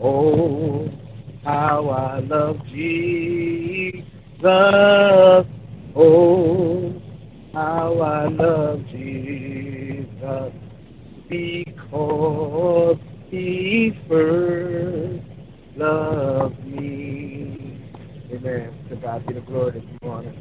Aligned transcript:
Oh, 0.00 0.90
how 1.44 1.88
I 1.90 2.20
love 2.20 2.64
Jesus. 2.68 4.06
Oh, 5.94 6.94
how 7.52 7.98
I 8.00 8.28
love 8.28 8.86
Jesus. 8.86 10.52
Because 11.28 12.96
he 13.30 13.94
first 14.08 15.22
loved 15.76 16.64
me. 16.66 17.78
Amen. 18.32 18.72
To 18.88 18.96
God 18.96 19.26
be 19.26 19.34
the 19.34 19.40
glory 19.40 19.72
this 19.72 19.84
morning. 20.02 20.34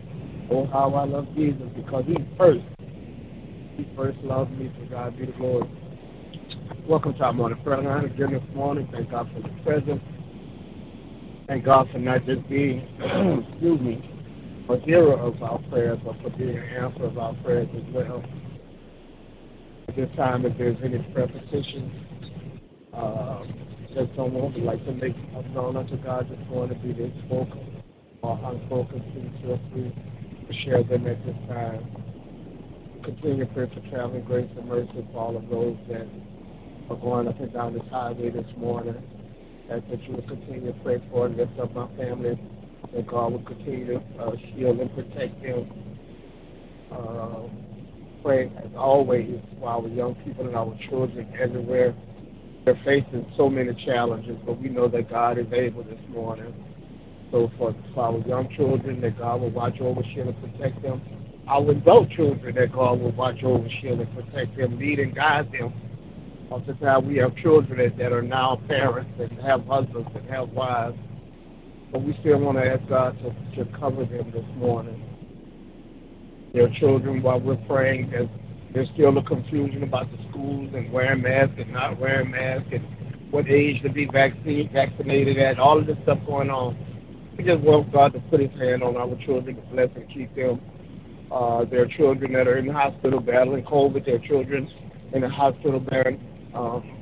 Oh, 0.50 0.66
how 0.67 0.94
I 0.94 1.03
love 1.03 1.27
Jesus 1.36 1.67
because 1.75 2.05
he 2.05 2.16
first, 2.38 2.66
he 3.75 3.86
first 3.95 4.20
loved 4.20 4.58
me. 4.58 4.70
To 4.80 4.86
God 4.86 5.17
be 5.17 5.25
the 5.25 5.34
glory. 5.34 5.70
Welcome 6.88 7.14
to 7.14 7.24
our 7.26 7.32
morning 7.34 7.62
prayer 7.64 7.80
line 7.80 8.06
again 8.06 8.34
this 8.34 8.56
morning. 8.56 8.90
Thank 8.92 9.12
God 9.12 9.30
for 9.32 9.40
the 9.40 9.50
presence. 9.64 10.02
Thank 11.48 11.64
God 11.64 11.88
for 11.92 12.00
not 12.00 12.26
just 12.26 12.50
being, 12.50 12.80
excuse 13.50 13.80
me, 13.80 14.66
a 14.68 14.80
hearer 14.80 15.14
of 15.14 15.42
our 15.44 15.59
prayers, 15.70 16.00
but 16.04 16.20
for 16.24 16.32
being 16.32 16.58
an 16.58 16.64
answer 16.64 17.04
of 17.04 17.20
our 17.20 17.36
prayers 17.44 17.70
as 17.76 17.94
well. 17.94 18.24
At 19.90 19.96
this 19.96 20.09
time, 20.18 20.44
if 20.44 20.58
there's 20.58 20.76
any 20.84 20.98
petitions, 21.14 21.94
uh, 22.94 23.44
that 23.94 24.09
someone 24.16 24.52
would 24.52 24.64
like 24.64 24.84
to 24.86 24.92
make 24.92 25.16
known 25.54 25.78
unto 25.78 25.98
God 25.98 26.30
this 26.30 26.40
morning, 26.50 26.80
be 26.82 26.94
they 26.94 27.14
spoken 27.28 27.84
or 28.24 28.40
unspoken, 28.44 29.02
please 29.14 29.42
feel 29.44 29.59
free 29.72 29.94
to 30.48 30.54
share 30.66 30.84
them 30.84 31.06
at 31.06 31.24
this 31.28 31.36
time. 31.48 31.86
Continue 33.04 33.46
to 33.46 33.54
pray 33.54 33.70
for 33.72 33.88
traveling 33.92 34.24
grace 34.24 34.50
and 34.58 34.68
mercy 34.68 35.08
for 35.14 35.20
all 35.20 35.38
of 35.38 35.48
those 35.48 35.78
that 35.88 36.08
are 36.90 36.96
going 36.98 37.28
up 37.28 37.40
and 37.40 37.54
down 37.54 37.74
this 37.74 37.84
highway 37.90 38.30
this 38.30 38.48
morning. 38.58 38.96
Ask 39.70 39.84
that 39.90 40.04
you 40.04 40.16
will 40.16 40.28
continue 40.28 40.72
to 40.74 40.80
pray 40.80 41.02
for 41.12 41.28
and 41.28 41.38
lift 41.38 41.58
up 41.60 41.74
my 41.74 41.88
family, 41.96 42.40
that 42.94 43.08
God 43.08 43.34
will 43.34 43.44
continue 43.44 43.86
to 43.86 44.02
uh, 44.20 44.36
shield 44.54 44.80
and 44.80 44.94
protect 44.94 45.42
them. 45.42 45.72
Uh, 46.92 47.44
pray 48.22 48.52
as 48.58 48.70
always 48.76 49.40
for 49.59 49.70
our 49.70 49.88
young 49.88 50.16
people 50.26 50.46
and 50.46 50.56
our 50.56 50.78
children 50.90 51.34
everywhere. 51.40 51.96
They're 52.66 52.80
facing 52.86 53.26
so 53.38 53.50
many 53.50 53.74
challenges, 53.86 54.38
but 54.46 54.59
we 54.59 54.70
know 54.70 54.88
that 54.90 55.09
God 55.09 55.38
is 55.38 55.48
able 55.52 55.84
this 55.84 56.00
morning. 56.09 56.54
So 57.32 57.50
for, 57.58 57.74
for 57.94 58.04
our 58.04 58.20
young 58.28 58.50
children, 58.56 59.00
that 59.02 59.18
God 59.18 59.42
will 59.42 59.52
watch 59.52 59.80
over, 59.80 60.04
shield, 60.14 60.28
and 60.36 60.42
protect 60.42 60.82
them. 60.82 61.02
Our 61.48 61.72
adult 61.72 62.09
children, 62.09 62.54
that 62.56 62.74
God 62.74 63.00
will 63.00 63.14
watch 63.14 63.42
over, 63.42 63.68
shield, 63.82 64.02
and 64.02 64.14
protect 64.14 64.58
them, 64.58 64.78
lead 64.78 65.00
and 65.00 65.16
guide 65.16 65.52
them 65.52 65.74
Oftentimes 66.52 67.07
we 67.07 67.16
have 67.16 67.33
children 67.38 67.97
that, 67.97 68.11
are 68.11 68.21
now 68.21 68.61
parents 68.67 69.09
and 69.17 69.31
have 69.41 69.66
husbands 69.66 70.09
and 70.13 70.29
have 70.29 70.50
wives, 70.50 70.97
but 71.94 72.01
we 72.01 72.12
still 72.19 72.39
want 72.39 72.57
to 72.57 72.66
ask 72.66 72.85
God 72.89 73.17
to, 73.19 73.63
to 73.63 73.72
cover 73.79 74.03
them 74.03 74.31
this 74.31 74.44
morning. 74.57 75.01
Their 76.53 76.67
children, 76.73 77.23
while 77.23 77.40
we're 77.40 77.56
praying, 77.67 78.09
there's, 78.09 78.28
there's 78.73 78.90
still 78.94 79.17
a 79.17 79.23
confusion 79.23 79.84
about 79.84 80.11
the 80.11 80.17
schools 80.29 80.73
and 80.75 80.91
wearing 80.91 81.22
masks 81.22 81.53
and 81.57 81.72
not 81.72 81.97
wearing 81.97 82.31
masks 82.31 82.67
and 82.73 83.31
what 83.31 83.47
age 83.47 83.81
to 83.84 83.90
be 83.90 84.06
vaccine, 84.07 84.69
vaccinated 84.73 85.38
at, 85.38 85.57
all 85.57 85.79
of 85.79 85.88
this 85.88 85.97
stuff 86.03 86.19
going 86.28 86.50
on. 86.50 86.75
We 87.38 87.45
just 87.45 87.61
want 87.61 87.94
God 87.94 88.11
to 88.11 88.19
put 88.19 88.41
his 88.41 88.51
hand 88.59 88.84
on 88.84 88.97
our 88.97 89.16
children 89.25 89.56
to 89.56 89.61
bless 89.73 89.90
and 89.95 90.09
keep 90.09 90.35
them. 90.35 90.59
Uh, 91.31 91.63
there 91.63 91.81
are 91.81 91.88
children 91.88 92.34
that 92.34 92.45
are 92.50 92.57
in 92.57 92.67
the 92.67 92.73
hospital 92.73 93.22
battling 93.22 93.63
COVID. 93.63 94.03
There 94.03 94.16
are 94.16 94.19
children 94.19 94.69
in 95.13 95.22
the 95.22 95.29
hospital 95.29 95.79
bearing 95.79 96.19
um, 96.53 97.01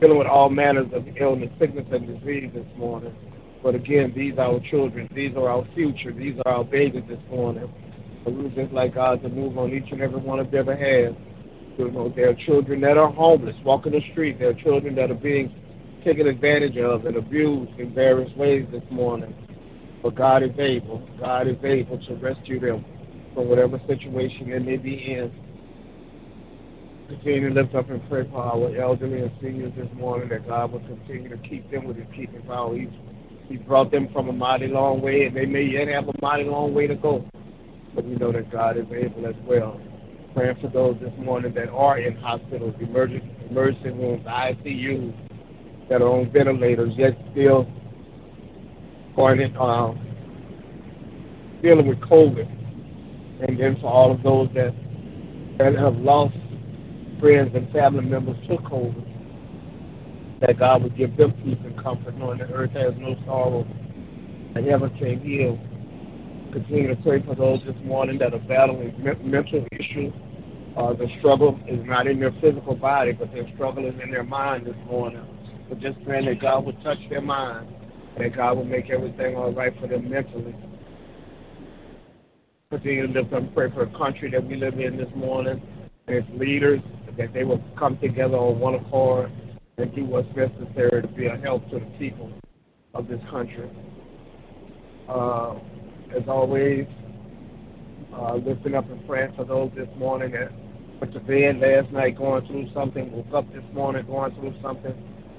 dealing 0.00 0.18
with 0.18 0.26
all 0.26 0.50
manners 0.50 0.88
of 0.92 1.06
illness, 1.16 1.50
sickness, 1.58 1.86
and 1.90 2.06
disease 2.06 2.50
this 2.54 2.66
morning. 2.76 3.14
But 3.62 3.74
again, 3.74 4.12
these 4.14 4.34
are 4.34 4.52
our 4.52 4.60
children. 4.60 5.08
These 5.14 5.36
are 5.36 5.48
our 5.48 5.66
future. 5.74 6.12
These 6.12 6.36
are 6.44 6.52
our 6.52 6.64
babies 6.64 7.04
this 7.08 7.20
morning. 7.30 7.72
So 8.24 8.30
we 8.30 8.44
would 8.44 8.54
just 8.54 8.72
like 8.72 8.94
God 8.94 9.22
to 9.22 9.28
move 9.28 9.58
on 9.58 9.72
each 9.72 9.90
and 9.92 10.00
every 10.00 10.20
one 10.20 10.38
of 10.38 10.50
their 10.50 10.64
behalf. 10.64 11.14
You 11.78 11.90
know, 11.90 12.08
there 12.14 12.30
are 12.30 12.34
children 12.34 12.80
that 12.82 12.96
are 12.96 13.10
homeless, 13.10 13.56
walking 13.64 13.92
the 13.92 14.02
street. 14.12 14.38
There 14.38 14.50
are 14.50 14.54
children 14.54 14.94
that 14.96 15.10
are 15.10 15.14
being 15.14 15.54
taken 16.04 16.26
advantage 16.26 16.76
of 16.76 17.06
and 17.06 17.16
abused 17.16 17.78
in 17.78 17.92
various 17.94 18.34
ways 18.36 18.66
this 18.70 18.84
morning. 18.90 19.34
But 20.02 20.14
God 20.14 20.42
is 20.42 20.56
able. 20.58 21.06
God 21.18 21.48
is 21.48 21.56
able 21.64 21.98
to 22.06 22.14
rescue 22.16 22.60
them 22.60 22.84
from 23.34 23.48
whatever 23.48 23.80
situation 23.86 24.50
they 24.50 24.58
may 24.58 24.76
be 24.76 25.12
in 25.12 25.32
continue 27.08 27.48
to 27.48 27.54
lift 27.54 27.74
up 27.74 27.88
and 27.90 28.06
pray 28.08 28.28
for 28.28 28.38
our 28.38 28.76
elderly 28.76 29.22
and 29.22 29.30
seniors 29.40 29.72
this 29.76 29.88
morning 29.94 30.28
that 30.28 30.46
God 30.46 30.72
will 30.72 30.80
continue 30.80 31.28
to 31.28 31.36
keep 31.38 31.70
them 31.70 31.84
with 31.84 31.96
his 31.96 32.06
keeping 32.14 32.42
power. 32.42 32.76
He's, 32.76 32.88
he's 33.48 33.60
brought 33.60 33.90
them 33.90 34.08
from 34.12 34.28
a 34.28 34.32
mighty 34.32 34.66
long 34.66 35.00
way, 35.00 35.26
and 35.26 35.36
they 35.36 35.46
may 35.46 35.62
yet 35.62 35.88
have 35.88 36.08
a 36.08 36.14
mighty 36.20 36.44
long 36.44 36.74
way 36.74 36.86
to 36.86 36.96
go. 36.96 37.24
But 37.94 38.04
we 38.04 38.16
know 38.16 38.32
that 38.32 38.50
God 38.50 38.76
is 38.76 38.86
able 38.92 39.26
as 39.26 39.36
well. 39.44 39.80
Praying 40.34 40.56
for 40.60 40.68
those 40.68 40.96
this 41.00 41.12
morning 41.18 41.54
that 41.54 41.68
are 41.70 41.98
in 41.98 42.16
hospitals, 42.16 42.74
emergency, 42.80 43.30
emergency 43.48 43.90
rooms, 43.90 44.26
ICUs, 44.26 45.14
that 45.88 46.02
are 46.02 46.08
on 46.08 46.30
ventilators, 46.32 46.92
yet 46.96 47.16
still 47.32 47.70
going 49.14 49.40
in, 49.40 49.56
uh, 49.56 49.94
dealing 51.62 51.86
with 51.86 52.00
COVID. 52.00 52.52
And 53.48 53.58
then 53.58 53.76
for 53.80 53.86
all 53.86 54.12
of 54.12 54.22
those 54.22 54.48
that, 54.54 54.74
that 55.58 55.74
have 55.74 55.96
lost 55.96 56.34
friends 57.20 57.54
and 57.54 57.70
family 57.72 58.04
members 58.04 58.36
took 58.48 58.60
COVID, 58.62 60.40
that 60.40 60.58
God 60.58 60.82
would 60.82 60.96
give 60.96 61.16
them 61.16 61.32
peace 61.44 61.58
and 61.64 61.76
comfort, 61.82 62.16
knowing 62.16 62.38
that 62.38 62.50
earth 62.52 62.72
has 62.72 62.94
no 62.98 63.16
sorrow 63.24 63.66
and 64.54 64.66
heaven 64.66 64.90
can 64.98 65.20
heal. 65.20 65.58
Continue 66.52 66.94
to 66.94 67.02
pray 67.02 67.22
for 67.22 67.34
those 67.34 67.62
this 67.64 67.76
morning 67.84 68.18
that 68.18 68.32
are 68.32 68.38
battling 68.38 68.94
mental 69.22 69.66
issues. 69.72 70.12
Uh, 70.76 70.92
the 70.92 71.08
struggle 71.18 71.58
is 71.66 71.84
not 71.86 72.06
in 72.06 72.20
their 72.20 72.32
physical 72.40 72.74
body, 72.74 73.12
but 73.12 73.32
their 73.32 73.48
struggle 73.54 73.86
is 73.86 73.94
in 74.02 74.10
their 74.10 74.24
mind 74.24 74.66
this 74.66 74.76
morning. 74.86 75.22
But 75.68 75.80
just 75.80 76.02
praying 76.04 76.26
that 76.26 76.40
God 76.40 76.64
would 76.64 76.80
touch 76.82 76.98
their 77.10 77.20
mind, 77.20 77.68
that 78.18 78.34
God 78.36 78.58
would 78.58 78.68
make 78.68 78.90
everything 78.90 79.36
all 79.36 79.52
right 79.52 79.72
for 79.80 79.86
them 79.86 80.08
mentally. 80.08 80.54
Continue 82.70 83.06
to 83.06 83.12
lift 83.12 83.32
up 83.32 83.42
and 83.42 83.54
pray 83.54 83.70
for 83.70 83.84
the 83.84 83.96
country 83.96 84.30
that 84.30 84.44
we 84.44 84.54
live 84.56 84.78
in 84.78 84.96
this 84.96 85.10
morning, 85.14 85.62
and 86.06 86.16
its 86.16 86.28
leaders, 86.34 86.80
that 87.18 87.32
they 87.32 87.44
will 87.44 87.62
come 87.78 87.98
together 87.98 88.36
on 88.36 88.58
one 88.58 88.74
accord 88.74 89.30
and 89.78 89.94
do 89.94 90.04
what's 90.04 90.28
necessary 90.36 91.02
to 91.02 91.08
be 91.08 91.26
a 91.26 91.36
help 91.36 91.68
to 91.70 91.78
the 91.78 91.86
people 91.98 92.32
of 92.94 93.08
this 93.08 93.20
country. 93.30 93.68
Uh, 95.08 95.54
as 96.14 96.22
always, 96.28 96.86
uh, 98.14 98.34
lifting 98.36 98.74
up 98.74 98.88
and 98.90 99.06
praying 99.06 99.32
for 99.36 99.44
those 99.44 99.70
this 99.76 99.88
morning 99.96 100.32
that 100.32 100.50
went 101.00 101.12
to 101.12 101.20
bed 101.20 101.58
last 101.58 101.92
night 101.92 102.16
going 102.16 102.46
through 102.46 102.68
something, 102.72 103.12
woke 103.12 103.32
up 103.34 103.52
this 103.52 103.64
morning 103.72 104.04
going 104.06 104.34
through 104.34 104.54
something. 104.62 104.94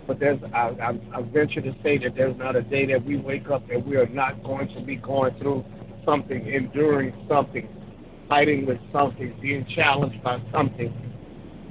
But 0.05 0.19
there's, 0.19 0.39
I, 0.53 0.69
I, 0.81 1.17
I 1.17 1.21
venture 1.21 1.61
to 1.61 1.75
say 1.83 1.97
that 1.97 2.15
there's 2.15 2.37
not 2.37 2.55
a 2.55 2.61
day 2.61 2.85
that 2.87 3.03
we 3.03 3.17
wake 3.17 3.49
up 3.49 3.67
that 3.67 3.85
we 3.85 3.97
are 3.97 4.07
not 4.07 4.41
going 4.43 4.73
to 4.75 4.81
be 4.81 4.95
going 4.95 5.37
through 5.39 5.65
something, 6.05 6.47
enduring 6.47 7.13
something, 7.27 7.67
fighting 8.29 8.65
with 8.65 8.79
something, 8.93 9.35
being 9.41 9.65
challenged 9.65 10.23
by 10.23 10.41
something 10.51 10.93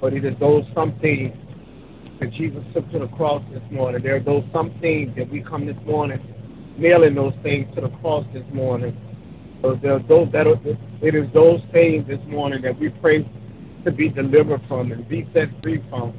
but 0.01 0.13
it 0.13 0.25
is 0.25 0.39
those 0.39 0.65
some 0.75 0.99
things 1.01 1.37
that 2.21 2.31
Jesus 2.33 2.63
took 2.73 2.91
to 2.93 2.99
the 2.99 3.09
cross 3.09 3.43
this 3.53 3.63
morning. 3.71 4.03
There 4.03 4.17
are 4.17 4.21
those 4.21 4.45
some 4.53 4.73
things 4.81 5.15
that 5.17 5.29
we 5.31 5.43
come 5.43 5.67
this 5.67 5.77
morning 5.85 6.21
nailing 6.79 7.15
those 7.15 7.35
things 7.43 7.73
to 7.75 7.81
the 7.81 7.89
cross 7.89 8.25
this 8.33 8.45
morning. 8.53 8.97
So 9.63 9.75
there 9.77 9.95
are 9.95 9.99
those 10.01 10.31
that 10.33 10.47
are, 10.47 10.57
it 11.01 11.15
is 11.15 11.33
those 11.33 11.61
things 11.73 12.07
this 12.07 12.21
morning 12.27 12.63
that 12.63 12.79
we 12.79 12.91
pray 12.91 13.29
to 13.85 13.91
be 13.91 14.09
delivered 14.09 14.61
from 14.69 14.93
and 14.93 15.09
be 15.09 15.29
set 15.33 15.49
free 15.63 15.83
from. 15.89 16.15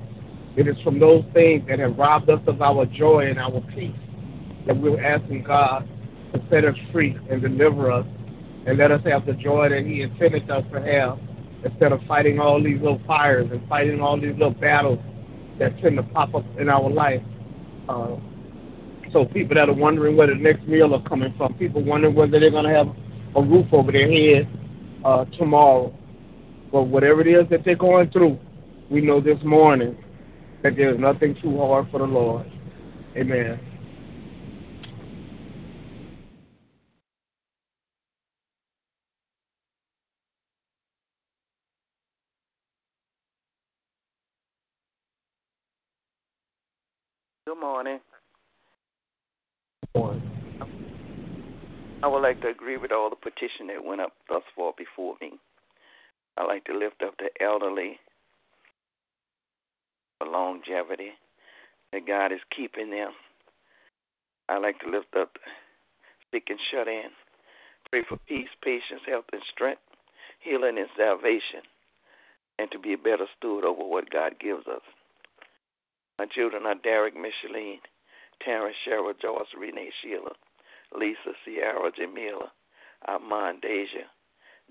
It 0.56 0.68
is 0.68 0.82
from 0.82 1.00
those 1.00 1.24
things 1.34 1.68
that 1.68 1.80
have 1.80 1.98
robbed 1.98 2.30
us 2.30 2.42
of 2.48 2.62
our 2.62 2.86
joy 2.86 3.28
and 3.28 3.38
our 3.38 3.62
peace 3.76 3.96
that 4.66 4.76
we're 4.76 5.04
asking 5.04 5.44
God 5.44 5.88
to 6.34 6.44
set 6.50 6.66
us 6.66 6.76
free 6.92 7.18
and 7.30 7.42
deliver 7.42 7.92
us 7.92 8.06
and 8.66 8.78
let 8.78 8.92
us 8.92 9.02
have 9.06 9.26
the 9.26 9.34
joy 9.34 9.70
that 9.70 9.86
He 9.86 10.02
intended 10.02 10.50
us 10.50 10.64
to 10.74 10.82
have 10.82 11.20
instead 11.64 11.92
of 11.92 12.02
fighting 12.08 12.40
all 12.40 12.62
these 12.62 12.80
little 12.82 13.02
fires 13.08 13.50
and 13.52 13.68
fighting 13.68 14.02
all 14.02 14.20
these 14.20 14.34
little 14.34 14.52
battles 14.52 15.00
that 15.60 15.78
tend 15.80 15.98
to 15.98 16.04
pop 16.04 16.34
up 16.36 16.46
in 16.60 16.70
our 16.70 16.90
life. 16.90 17.22
Uh, 17.90 18.16
so 19.12 19.26
people 19.26 19.56
that 19.56 19.70
are 19.70 19.76
wondering 19.76 20.18
where 20.18 20.28
the 20.28 20.36
next 20.36 20.68
meal 20.68 20.94
are 20.94 21.02
coming 21.04 21.34
from, 21.38 21.54
people 21.56 21.84
wondering 21.84 22.14
whether 22.16 22.40
they're 22.40 22.52
going 22.52 22.66
to 22.66 22.74
have 22.74 22.88
a 23.36 23.42
roof 23.42 23.68
over 23.72 23.92
their 23.92 24.12
head 24.12 24.48
uh, 25.06 25.26
tomorrow. 25.38 25.94
But 26.72 26.84
whatever 26.84 27.22
it 27.22 27.28
is 27.28 27.50
that 27.50 27.64
they're 27.64 27.76
going 27.76 28.12
through, 28.12 28.38
we 28.90 29.02
know 29.02 29.22
this 29.22 29.42
morning 29.44 29.98
that 30.64 30.76
there's 30.76 31.00
nothing 31.00 31.36
too 31.42 31.58
hard 31.58 31.90
for 31.92 32.00
the 32.00 32.06
Lord. 32.06 32.46
Amen. 33.16 33.60
Good 47.46 47.60
morning. 47.60 48.00
Morning. 49.98 50.22
I 52.04 52.08
would 52.08 52.22
like 52.22 52.42
to 52.42 52.50
agree 52.50 52.78
with 52.78 52.92
all 52.92 53.10
the 53.10 53.16
petition 53.16 53.68
that 53.68 53.84
went 53.84 54.00
up 54.00 54.14
thus 54.30 54.44
far 54.56 54.74
before 54.78 55.16
me. 55.20 55.40
I 56.38 56.44
like 56.46 56.66
to 56.66 56.78
lift 56.78 57.02
up 57.02 57.16
the 57.18 57.30
elderly 57.44 58.00
for 60.20 60.28
longevity, 60.28 61.14
that 61.92 62.06
God 62.06 62.32
is 62.32 62.42
keeping 62.52 62.92
them. 62.92 63.12
I 64.48 64.60
like 64.60 64.80
to 64.82 64.90
lift 64.90 65.16
up 65.16 65.38
sick 66.32 66.50
and 66.50 66.60
shut 66.72 66.88
in. 66.88 67.10
Pray 67.90 68.04
for 68.08 68.18
peace, 68.28 68.50
patience, 68.62 69.02
health, 69.08 69.26
and 69.34 69.42
strength, 69.50 69.82
healing 70.40 70.78
and 70.78 70.90
salvation, 70.96 71.62
and 72.60 72.70
to 72.72 72.78
be 72.78 72.94
a 72.94 72.98
better 72.98 73.26
steward 73.36 73.66
over 73.66 73.84
what 73.84 74.12
God 74.12 74.36
gives 74.40 74.68
us. 74.68 74.82
My 76.20 76.28
children 76.28 76.68
are 76.68 76.76
Derek, 76.76 77.16
Micheline, 77.16 77.80
Terrence, 78.42 78.76
Cheryl, 78.86 79.20
Joyce, 79.20 79.54
Renee, 79.58 79.92
Sheila, 80.02 80.32
Lisa, 80.96 81.34
Sierra, 81.44 81.92
Jamila, 81.96 82.52
Armand, 83.08 83.62
Deja, 83.62 84.06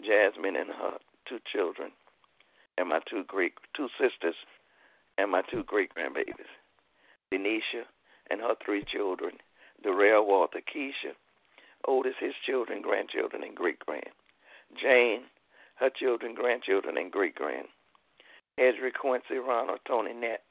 Jasmine, 0.02 0.56
and 0.56 0.70
her 0.70 0.98
two 1.26 1.40
children, 1.52 1.90
and 2.78 2.88
my 2.88 3.00
two 3.08 3.24
great 3.24 3.54
two 3.74 3.88
sisters, 3.98 4.36
and 5.18 5.30
my 5.30 5.42
two 5.42 5.64
great 5.64 5.92
grandbabies, 5.94 6.34
Denisha 7.32 7.84
and 8.30 8.40
her 8.40 8.54
three 8.64 8.84
children, 8.84 9.32
Darrell, 9.82 10.26
Walter, 10.26 10.60
Keisha, 10.60 11.14
Otis, 11.86 12.16
his 12.18 12.34
children, 12.44 12.82
grandchildren, 12.82 13.42
and 13.44 13.54
great 13.54 13.78
grand, 13.80 14.10
Jane, 14.74 15.22
her 15.76 15.90
children, 15.90 16.34
grandchildren, 16.34 16.96
and 16.98 17.12
great 17.12 17.34
grand, 17.34 17.68
Ezra, 18.58 18.90
Quincy, 18.90 19.36
Ronald, 19.36 19.80
Tony, 19.86 20.12
Nat, 20.12 20.42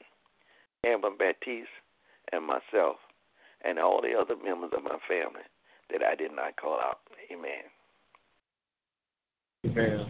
Amber, 0.84 1.10
Baptiste, 1.10 1.68
and 2.32 2.44
myself, 2.44 2.96
and 3.66 3.78
all 3.78 4.00
the 4.00 4.14
other 4.18 4.36
members 4.42 4.70
of 4.76 4.84
my 4.84 4.98
family 5.08 5.42
that 5.90 6.02
I 6.02 6.14
did 6.14 6.34
not 6.34 6.56
call 6.56 6.78
out. 6.80 7.00
Amen. 7.32 7.64
Amen. 9.66 10.06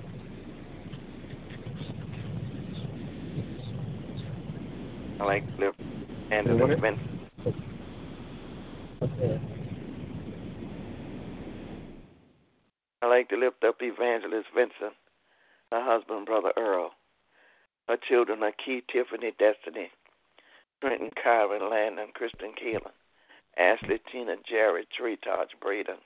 I 5.19 5.25
like 5.25 5.56
to 5.56 5.64
lift 5.64 5.81
Morning. 6.31 6.81
Vincent. 6.81 6.99
Okay. 9.03 9.41
I 13.03 13.06
like 13.06 13.29
to 13.31 13.37
lift 13.37 13.64
up 13.64 13.76
Evangelist 13.81 14.49
Vincent, 14.55 14.94
her 15.73 15.82
husband, 15.82 16.26
Brother 16.26 16.53
Earl. 16.56 16.91
Her 17.88 17.97
children 17.97 18.43
are 18.43 18.53
Keith, 18.53 18.85
Tiffany, 18.93 19.32
Destiny, 19.38 19.91
Trenton, 20.81 21.11
Kyron, 21.25 21.70
Landon, 21.70 22.08
Kristen, 22.14 22.53
Keelan, 22.53 22.91
Ashley, 23.56 24.00
Tina, 24.11 24.37
Jared, 24.44 24.91
Tree, 24.91 25.17
Taj, 25.17 25.49
Braden, 25.61 25.97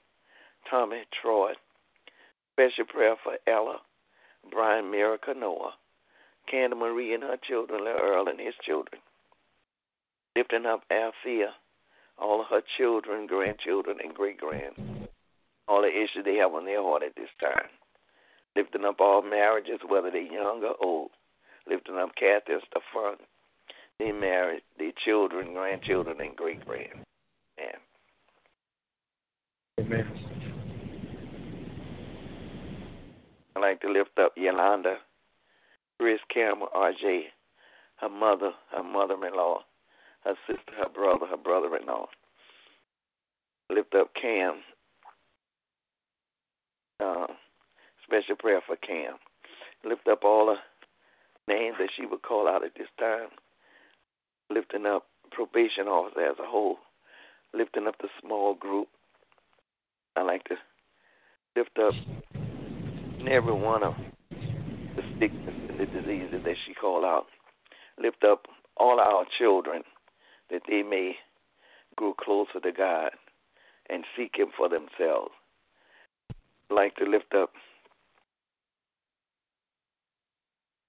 Tommy, 0.68 1.04
Troy. 1.10 1.52
Special 2.52 2.84
prayer 2.84 3.16
for 3.22 3.38
Ella, 3.46 3.80
Brian, 4.50 4.90
Miracle, 4.90 5.34
Noah, 5.34 5.74
Candy 6.46 6.76
Marie 6.76 7.14
and 7.14 7.22
her 7.22 7.36
children, 7.36 7.84
Lil 7.84 7.96
Earl 7.96 8.28
and 8.28 8.40
his 8.40 8.54
children. 8.62 9.00
Lifting 10.36 10.66
up 10.66 10.84
Althea, 10.90 11.54
all 12.18 12.40
of 12.40 12.48
her 12.48 12.62
children, 12.76 13.26
grandchildren, 13.26 13.98
and 14.02 14.14
great 14.14 14.38
grand. 14.38 15.08
All 15.66 15.82
the 15.82 15.88
issues 15.88 16.24
they 16.24 16.36
have 16.36 16.54
on 16.54 16.66
their 16.66 16.82
heart 16.82 17.02
at 17.02 17.16
this 17.16 17.30
time. 17.40 17.68
Lifting 18.56 18.84
up 18.84 19.00
all 19.00 19.22
marriages, 19.22 19.80
whether 19.86 20.10
they're 20.10 20.20
young 20.22 20.62
or 20.64 20.76
old. 20.80 21.10
Lifting 21.66 21.96
up 21.96 22.14
Kathy 22.14 22.54
and 22.54 22.62
Stefan. 22.62 23.16
They 23.98 24.12
married, 24.12 24.62
their 24.78 24.92
children, 25.04 25.54
grandchildren, 25.54 26.20
and 26.20 26.36
great 26.36 26.64
grand. 26.66 27.04
Amen. 29.80 30.06
I'd 33.56 33.60
like 33.60 33.80
to 33.80 33.90
lift 33.90 34.18
up 34.18 34.34
Yolanda, 34.36 34.98
Chris 35.98 36.20
Campbell, 36.28 36.68
RJ, 36.76 37.22
her 37.96 38.08
mother, 38.10 38.52
her 38.76 38.82
mother 38.82 39.14
in 39.26 39.34
law, 39.34 39.60
her 40.24 40.34
sister, 40.46 40.72
her 40.76 40.88
brother, 40.90 41.24
her 41.24 41.38
brother 41.38 41.74
in 41.76 41.86
law. 41.86 42.08
Lift 43.70 43.94
up 43.94 44.12
Cam. 44.14 44.56
Uh, 47.02 47.28
special 48.04 48.36
prayer 48.36 48.60
for 48.66 48.76
Cam. 48.76 49.14
Lift 49.82 50.06
up 50.08 50.24
all 50.24 50.46
the 50.46 50.58
names 51.50 51.76
that 51.78 51.88
she 51.96 52.04
would 52.04 52.20
call 52.20 52.46
out 52.46 52.66
at 52.66 52.74
this 52.76 52.88
time. 52.98 53.28
Lifting 54.50 54.84
up 54.84 55.06
probation 55.30 55.88
officer 55.88 56.20
as 56.20 56.38
a 56.38 56.46
whole. 56.46 56.76
Lifting 57.54 57.86
up 57.86 57.96
the 58.02 58.10
small 58.20 58.54
group. 58.54 58.88
I 60.16 60.22
like 60.22 60.44
to 60.44 60.56
lift 61.56 61.78
up 61.78 61.94
every 63.28 63.52
one 63.52 63.82
of 63.82 63.94
the 64.96 65.02
sickness 65.18 65.54
and 65.68 65.78
the 65.78 65.86
diseases 65.86 66.40
that 66.44 66.56
she 66.64 66.74
called 66.74 67.04
out. 67.04 67.26
Lift 67.98 68.24
up 68.24 68.46
all 68.76 69.00
our 69.00 69.24
children 69.38 69.82
that 70.50 70.62
they 70.68 70.82
may 70.82 71.16
grow 71.96 72.14
closer 72.14 72.60
to 72.60 72.72
God 72.72 73.10
and 73.88 74.04
seek 74.16 74.36
Him 74.36 74.48
for 74.56 74.68
themselves. 74.68 75.32
I'd 76.70 76.74
like 76.74 76.96
to 76.96 77.04
lift 77.04 77.34
up 77.34 77.50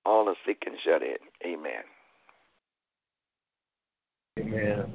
all 0.06 0.25
the 0.25 0.36
sick 0.46 0.63
and 0.66 0.75
shut 0.84 1.01
in. 1.01 1.18
Amen. 1.46 1.84
Amen. 4.40 4.86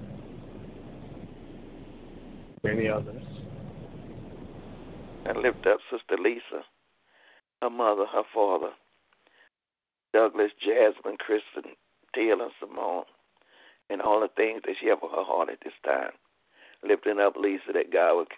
Any 2.65 2.89
others? 2.89 3.23
I 5.27 5.37
lift 5.37 5.67
up 5.67 5.81
Sister 5.91 6.17
Lisa, 6.17 6.63
her 7.61 7.71
mother, 7.71 8.07
her 8.07 8.23
father, 8.33 8.71
Douglas, 10.13 10.53
Jasmine, 10.61 11.17
Kristen, 11.19 11.73
Taylor, 12.15 12.49
Simone, 12.61 13.05
and 13.91 14.01
all 14.01 14.21
the 14.21 14.29
things 14.29 14.63
that 14.65 14.77
she 14.79 14.87
have 14.87 15.03
on 15.03 15.11
her 15.11 15.25
heart 15.25 15.51
at 15.51 15.59
this 15.65 15.75
time. 15.85 16.13
Lifting 16.85 17.19
up 17.19 17.37
Lisa 17.37 17.73
that 17.75 17.93
God 17.93 18.17
would 18.17 18.29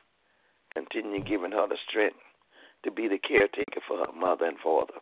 continue 0.75 1.23
giving 1.23 1.53
her 1.53 1.69
the 1.69 1.77
strength 1.89 2.17
to 2.85 2.91
be 2.91 3.09
the 3.09 3.19
caretaker 3.19 3.81
for 3.87 3.99
her 3.99 4.13
mother 4.13 4.47
and 4.47 4.59
father. 4.59 4.95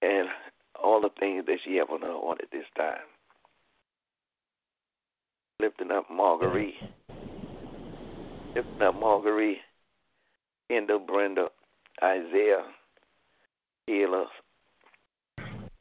And 0.00 0.28
all 0.82 1.00
the 1.00 1.10
things 1.20 1.44
that 1.46 1.58
she 1.64 1.76
have 1.76 1.90
on 1.90 2.02
her 2.02 2.12
heart 2.12 2.40
at 2.42 2.50
this 2.50 2.66
time. 2.76 3.06
Lifting 5.60 5.92
up 5.92 6.10
Marguerite. 6.10 6.74
Lifting 8.56 8.86
up 8.86 8.94
Marguerite, 8.98 9.58
Kendall, 10.72 11.00
Brenda, 11.00 11.48
Isaiah, 12.02 12.64
Sheila, 13.86 14.24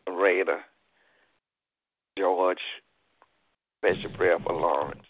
Raider, 0.06 0.60
George, 2.18 2.60
special 3.78 4.12
prayer 4.12 4.38
for 4.40 4.52
Lawrence, 4.52 5.06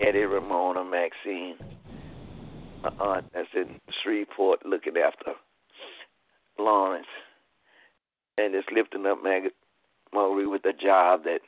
Eddie, 0.00 0.24
Ramona, 0.24 0.82
Maxine, 0.82 1.54
my 2.82 2.90
aunt 2.98 3.26
that's 3.32 3.46
in 3.54 3.78
Shreveport 4.02 4.66
looking 4.66 4.96
after 4.96 5.34
Lawrence, 6.58 7.06
and 8.36 8.52
just 8.52 8.72
lifting 8.72 9.06
up 9.06 9.22
Mag- 9.22 9.52
Marie 10.12 10.46
with 10.46 10.64
the 10.64 10.72
job 10.72 11.22
that 11.22 11.42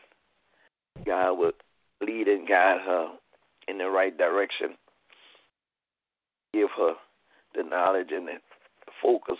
God 1.04 1.36
would 1.38 1.54
lead 2.00 2.28
and 2.28 2.46
guide 2.46 2.82
her 2.82 3.08
in 3.66 3.78
the 3.78 3.90
right 3.90 4.16
direction, 4.16 4.76
give 6.52 6.70
her 6.76 6.94
the 7.54 7.62
knowledge 7.62 8.12
and 8.12 8.28
the 8.28 8.38
focus 9.02 9.38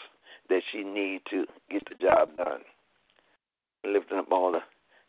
that 0.48 0.62
she 0.70 0.84
need 0.84 1.22
to 1.30 1.46
get 1.70 1.82
the 1.88 1.94
job 1.96 2.36
done. 2.36 2.60
Lifting 3.84 4.18
up 4.18 4.30
all 4.30 4.52
the 4.52 4.62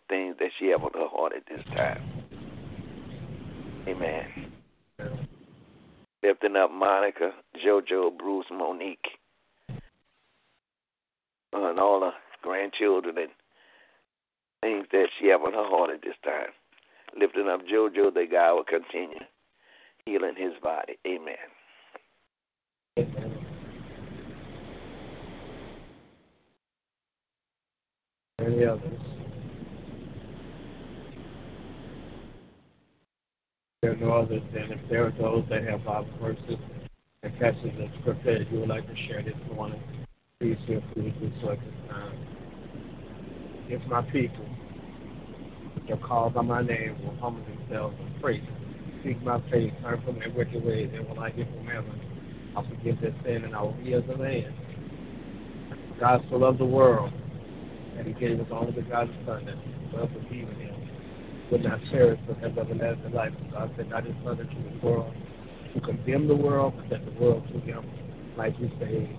things 0.10 0.36
that 0.40 0.50
she 0.58 0.68
have 0.68 0.84
on 0.84 0.92
her 0.94 1.08
heart 1.08 1.34
at 1.36 1.46
this 1.48 1.64
time. 1.76 2.02
Amen. 3.88 4.26
lifting 6.24 6.56
up 6.56 6.72
Monica, 6.72 7.32
JoJo, 7.64 8.18
Bruce, 8.18 8.48
Monique, 8.52 9.20
and 11.54 11.80
all 11.80 12.00
the 12.00 12.12
grandchildren 12.42 13.18
and 13.18 13.30
things 14.62 14.88
that 14.92 15.08
she 15.20 15.28
have 15.28 15.42
on 15.42 15.54
her 15.54 15.66
heart 15.66 15.92
at 15.92 16.02
this 16.02 16.16
time. 16.24 16.50
Lifting 17.18 17.48
up 17.48 17.62
JoJo, 17.66 18.14
that 18.14 18.32
God 18.32 18.56
will 18.56 18.64
continue 18.64 19.20
healing 20.06 20.36
his 20.36 20.54
body. 20.62 20.98
Amen. 21.08 21.36
Amen. 22.98 23.46
Any 28.40 28.64
others? 28.64 29.00
There 33.82 33.92
are 33.92 33.96
no 33.98 34.12
others, 34.14 34.42
then 34.54 34.72
if 34.72 34.80
there 34.90 35.06
are 35.08 35.12
those 35.12 35.44
that 35.50 35.64
have 35.64 35.84
Bible 35.84 36.08
verses 36.22 36.56
and 37.24 37.38
passages 37.38 37.74
of 37.82 37.90
scripture 38.00 38.40
that 38.40 38.50
you 38.50 38.60
would 38.62 38.70
like 38.70 38.88
to 38.88 38.96
share 38.96 39.22
this 39.22 39.36
morning, 39.54 39.84
please 40.40 40.58
feel 40.66 40.82
free 40.94 41.12
to 41.12 41.20
do 41.20 41.32
so 41.42 41.52
at 41.52 41.60
this 41.60 41.90
time. 41.90 42.18
If 43.68 43.86
my 43.88 44.04
people, 44.04 44.46
which 45.76 45.92
are 45.92 46.08
called 46.08 46.36
by 46.36 46.44
my 46.44 46.62
name, 46.62 46.96
will 47.04 47.16
humble 47.18 47.44
themselves 47.44 47.98
and 48.00 48.22
pray, 48.22 48.42
seek 49.04 49.22
my 49.22 49.42
face, 49.52 49.74
turn 49.82 50.02
from 50.06 50.18
their 50.18 50.32
wicked 50.32 50.64
ways, 50.64 50.92
and 50.94 51.10
will 51.10 51.20
I 51.20 51.32
give 51.32 51.48
from 51.50 51.68
heaven, 51.68 52.05
I'll 52.56 52.68
forgive 52.68 53.02
their 53.02 53.14
sin 53.24 53.44
and 53.44 53.56
I 53.56 53.62
will 53.62 53.74
heal 53.74 54.02
the 54.02 54.16
land. 54.16 54.54
God 56.00 56.26
so 56.30 56.38
loved 56.38 56.60
the 56.60 56.66
world 56.66 57.12
that 57.96 58.06
he 58.06 58.14
gave 58.14 58.40
us 58.40 58.48
only 58.52 58.72
begotten 58.72 59.16
Son, 59.26 59.46
that 59.46 59.56
whoever 59.92 60.08
believe 60.08 60.50
in 60.50 60.56
him 60.56 60.76
would 61.52 61.64
not 61.64 61.80
perish 61.92 62.20
but 62.28 62.38
have 62.40 62.58
everlasting 62.58 63.14
life. 63.14 63.34
God 63.52 63.72
said, 63.78 63.90
not 63.90 64.06
his 64.06 64.16
Son 64.24 64.40
into 64.40 64.56
the 64.56 64.86
world 64.86 65.14
to 65.74 65.82
condemn 65.82 66.28
the 66.28 66.36
world, 66.36 66.74
but 66.78 66.90
that 66.90 67.06
the 67.06 67.20
world 67.20 67.46
through 67.50 67.62
him 67.62 67.86
might 68.38 68.58
be 68.60 68.70
saved. 68.80 69.12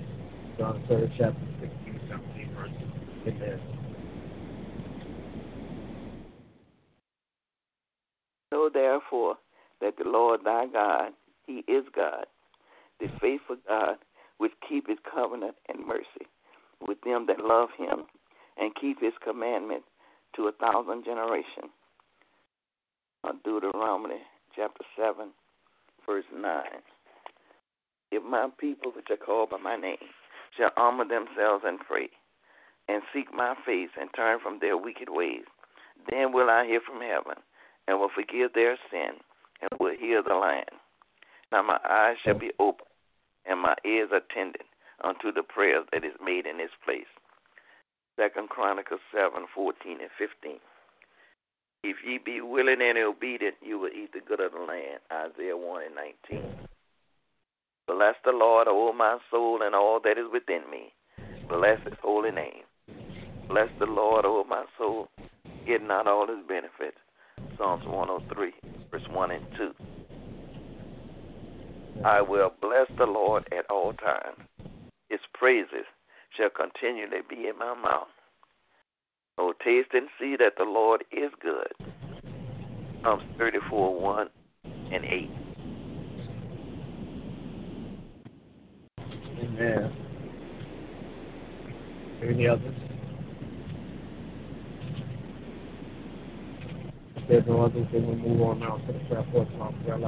John 0.58 0.82
3rd, 0.88 1.12
chapter 1.16 1.46
16, 1.60 2.00
17 2.08 2.54
verses. 2.54 2.74
Amen. 3.26 3.60
Know 8.52 8.70
therefore 8.72 9.36
that 9.80 9.98
the 9.98 10.08
Lord 10.08 10.40
thy 10.44 10.66
God, 10.66 11.12
he 11.46 11.62
is 11.68 11.84
God, 11.94 12.26
the 13.00 13.08
faithful 13.20 13.56
God, 13.68 13.96
which 14.38 14.52
keepeth 14.68 14.98
covenant 15.02 15.56
and 15.68 15.86
mercy 15.86 16.26
with 16.86 17.00
them 17.02 17.26
that 17.26 17.44
love 17.44 17.70
him 17.76 18.04
and 18.56 18.74
keep 18.74 19.00
his 19.00 19.14
commandment 19.22 19.82
to 20.34 20.48
a 20.48 20.52
thousand 20.52 21.04
generations. 21.04 21.72
Uh, 23.24 23.32
Deuteronomy 23.44 24.20
chapter 24.54 24.84
7, 24.96 25.30
verse 26.06 26.24
9. 26.34 26.62
If 28.12 28.22
my 28.22 28.48
people, 28.58 28.92
which 28.92 29.10
are 29.10 29.16
called 29.16 29.50
by 29.50 29.58
my 29.58 29.76
name, 29.76 29.96
shall 30.56 30.70
humble 30.76 31.06
themselves 31.06 31.64
and 31.66 31.78
pray, 31.80 32.08
and 32.88 33.02
seek 33.12 33.32
my 33.34 33.54
face, 33.66 33.90
and 34.00 34.08
turn 34.14 34.38
from 34.38 34.58
their 34.60 34.76
wicked 34.76 35.08
ways, 35.10 35.42
then 36.10 36.32
will 36.32 36.48
I 36.48 36.66
hear 36.66 36.80
from 36.80 37.00
heaven, 37.00 37.42
and 37.88 37.98
will 37.98 38.10
forgive 38.14 38.52
their 38.52 38.76
sin, 38.90 39.14
and 39.60 39.80
will 39.80 39.96
heal 39.96 40.22
the 40.22 40.34
land. 40.34 40.70
Now 41.50 41.62
my 41.62 41.80
eyes 41.88 42.16
shall 42.22 42.38
be 42.38 42.52
open, 42.58 42.65
my 43.66 43.74
ears 43.84 44.10
attended 44.12 44.62
unto 45.02 45.32
the 45.32 45.42
prayers 45.42 45.84
that 45.92 46.04
is 46.04 46.14
made 46.24 46.46
in 46.46 46.58
this 46.58 46.70
place. 46.84 47.10
Second 48.16 48.48
Chronicles 48.48 49.00
seven, 49.12 49.46
fourteen 49.52 50.00
and 50.00 50.10
fifteen. 50.16 50.60
If 51.82 51.96
ye 52.06 52.18
be 52.18 52.40
willing 52.40 52.80
and 52.80 52.96
obedient, 52.96 53.56
you 53.60 53.80
will 53.80 53.90
eat 53.90 54.12
the 54.12 54.20
good 54.20 54.40
of 54.40 54.52
the 54.52 54.60
land. 54.60 55.00
Isaiah 55.12 55.56
one 55.56 55.82
and 55.82 55.96
nineteen. 55.96 56.46
Bless 57.88 58.14
the 58.24 58.30
Lord, 58.30 58.68
O 58.68 58.92
my 58.92 59.18
soul, 59.32 59.62
and 59.62 59.74
all 59.74 59.98
that 60.04 60.16
is 60.16 60.30
within 60.32 60.62
me. 60.70 60.92
Bless 61.48 61.78
his 61.82 61.98
holy 62.00 62.30
name. 62.30 62.62
Bless 63.48 63.68
the 63.80 63.86
Lord, 63.86 64.24
O 64.24 64.44
my 64.48 64.64
soul. 64.78 65.08
Get 65.66 65.82
not 65.82 66.06
all 66.06 66.28
his 66.28 66.44
benefits. 66.46 66.98
Psalms 67.58 67.84
103, 67.84 68.52
verse 68.92 69.08
1 69.10 69.30
and 69.32 69.42
2. 69.56 69.74
I 72.04 72.20
will 72.20 72.52
bless 72.60 72.86
the 72.98 73.06
Lord 73.06 73.48
at 73.52 73.68
all 73.70 73.92
times. 73.94 74.38
His 75.08 75.20
praises 75.32 75.86
shall 76.30 76.50
continually 76.50 77.22
be 77.28 77.48
in 77.48 77.58
my 77.58 77.74
mouth. 77.74 78.08
Oh, 79.38 79.54
taste 79.62 79.90
and 79.92 80.08
see 80.18 80.36
that 80.36 80.56
the 80.56 80.64
Lord 80.64 81.04
is 81.10 81.30
good. 81.40 81.72
Psalms 83.02 83.22
34, 83.38 84.00
1 84.00 84.28
and 84.92 85.04
8. 85.04 85.30
Amen. 89.40 89.92
Any 92.22 92.48
others? 92.48 92.74
If 97.16 97.28
there's 97.28 97.46
no 97.46 97.62
others, 97.62 97.86
then 97.92 98.06
we'll 98.06 98.16
move 98.16 98.42
on 98.42 98.60
now 98.60 98.78
to 98.78 98.92
the 98.92 98.98
prayer 99.00 99.24
portion 99.30 99.60
of 99.60 99.74
prayer. 99.84 99.98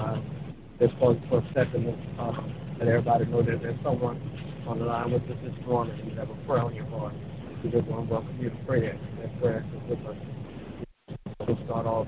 Just 0.80 0.96
pause 1.00 1.16
for 1.28 1.38
a 1.38 1.52
second 1.54 1.88
uh, 2.20 2.32
let 2.78 2.86
everybody 2.86 3.24
know 3.26 3.42
that 3.42 3.60
there's 3.60 3.82
someone 3.82 4.16
on 4.64 4.78
the 4.78 4.84
line 4.84 5.10
with 5.10 5.22
us 5.24 5.36
this 5.42 5.66
morning. 5.66 5.98
You 6.08 6.14
have 6.16 6.30
a 6.30 6.34
prayer 6.46 6.62
on 6.62 6.72
your 6.72 6.86
heart. 6.86 7.14
We 7.64 7.70
just 7.70 7.88
want 7.88 8.06
to 8.06 8.12
welcome 8.12 8.38
you 8.40 8.50
to 8.50 8.56
prayer. 8.58 8.96
That 9.20 9.40
prayer 9.40 9.64
is 9.74 9.90
with 9.90 10.06
us. 10.06 10.16
We'll 11.48 11.58
start 11.64 11.86
off, 11.86 12.06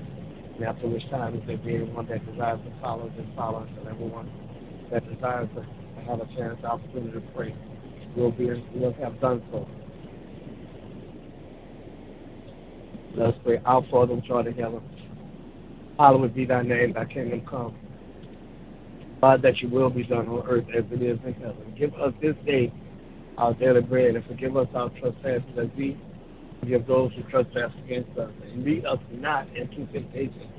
and 0.55 0.63
after 0.63 0.87
which 0.87 1.03
time, 1.09 1.35
if 1.35 1.45
there 1.45 1.57
be 1.57 1.75
anyone 1.75 2.05
that 2.07 2.25
desires 2.25 2.61
to 2.63 2.71
follow, 2.79 3.11
just 3.17 3.27
follow 3.35 3.67
until 3.67 3.89
everyone 3.89 4.31
that 4.89 5.03
desires 5.13 5.49
to 5.55 6.01
have 6.03 6.21
a 6.21 6.25
chance, 6.37 6.63
opportunity 6.63 7.11
to 7.11 7.21
pray, 7.35 7.53
will 8.15 8.31
be 8.31 8.45
will 8.73 8.93
have 8.93 9.19
done 9.19 9.43
so. 9.51 9.67
Let 13.15 13.33
us 13.33 13.35
pray. 13.43 13.59
Our 13.65 13.85
Father 13.91 14.15
which 14.15 14.29
art 14.29 14.47
in 14.47 14.53
heaven, 14.53 14.81
hallowed 15.99 16.33
be 16.33 16.45
thy 16.45 16.61
name, 16.61 16.93
thy 16.93 17.03
kingdom 17.03 17.41
come. 17.45 17.75
God, 19.21 19.43
that 19.43 19.57
your 19.61 19.69
will 19.69 19.89
be 19.91 20.03
done 20.03 20.27
on 20.27 20.47
earth 20.47 20.65
as 20.75 20.83
it 20.91 21.01
is 21.01 21.19
in 21.25 21.33
heaven. 21.35 21.75
Give 21.77 21.93
us 21.93 22.13
this 22.21 22.35
day 22.45 22.73
our 23.37 23.53
daily 23.53 23.81
bread 23.81 24.15
and 24.15 24.25
forgive 24.25 24.57
us 24.57 24.67
our 24.73 24.89
trespasses 24.89 25.43
as 25.57 25.67
we 25.77 25.97
forgive 26.59 26.87
those 26.87 27.11
who 27.13 27.23
trespass 27.23 27.71
against 27.85 28.17
us. 28.17 28.31
And 28.43 28.63
lead 28.63 28.85
us 28.85 28.99
not 29.11 29.47
into 29.55 29.85
temptation, 29.93 30.49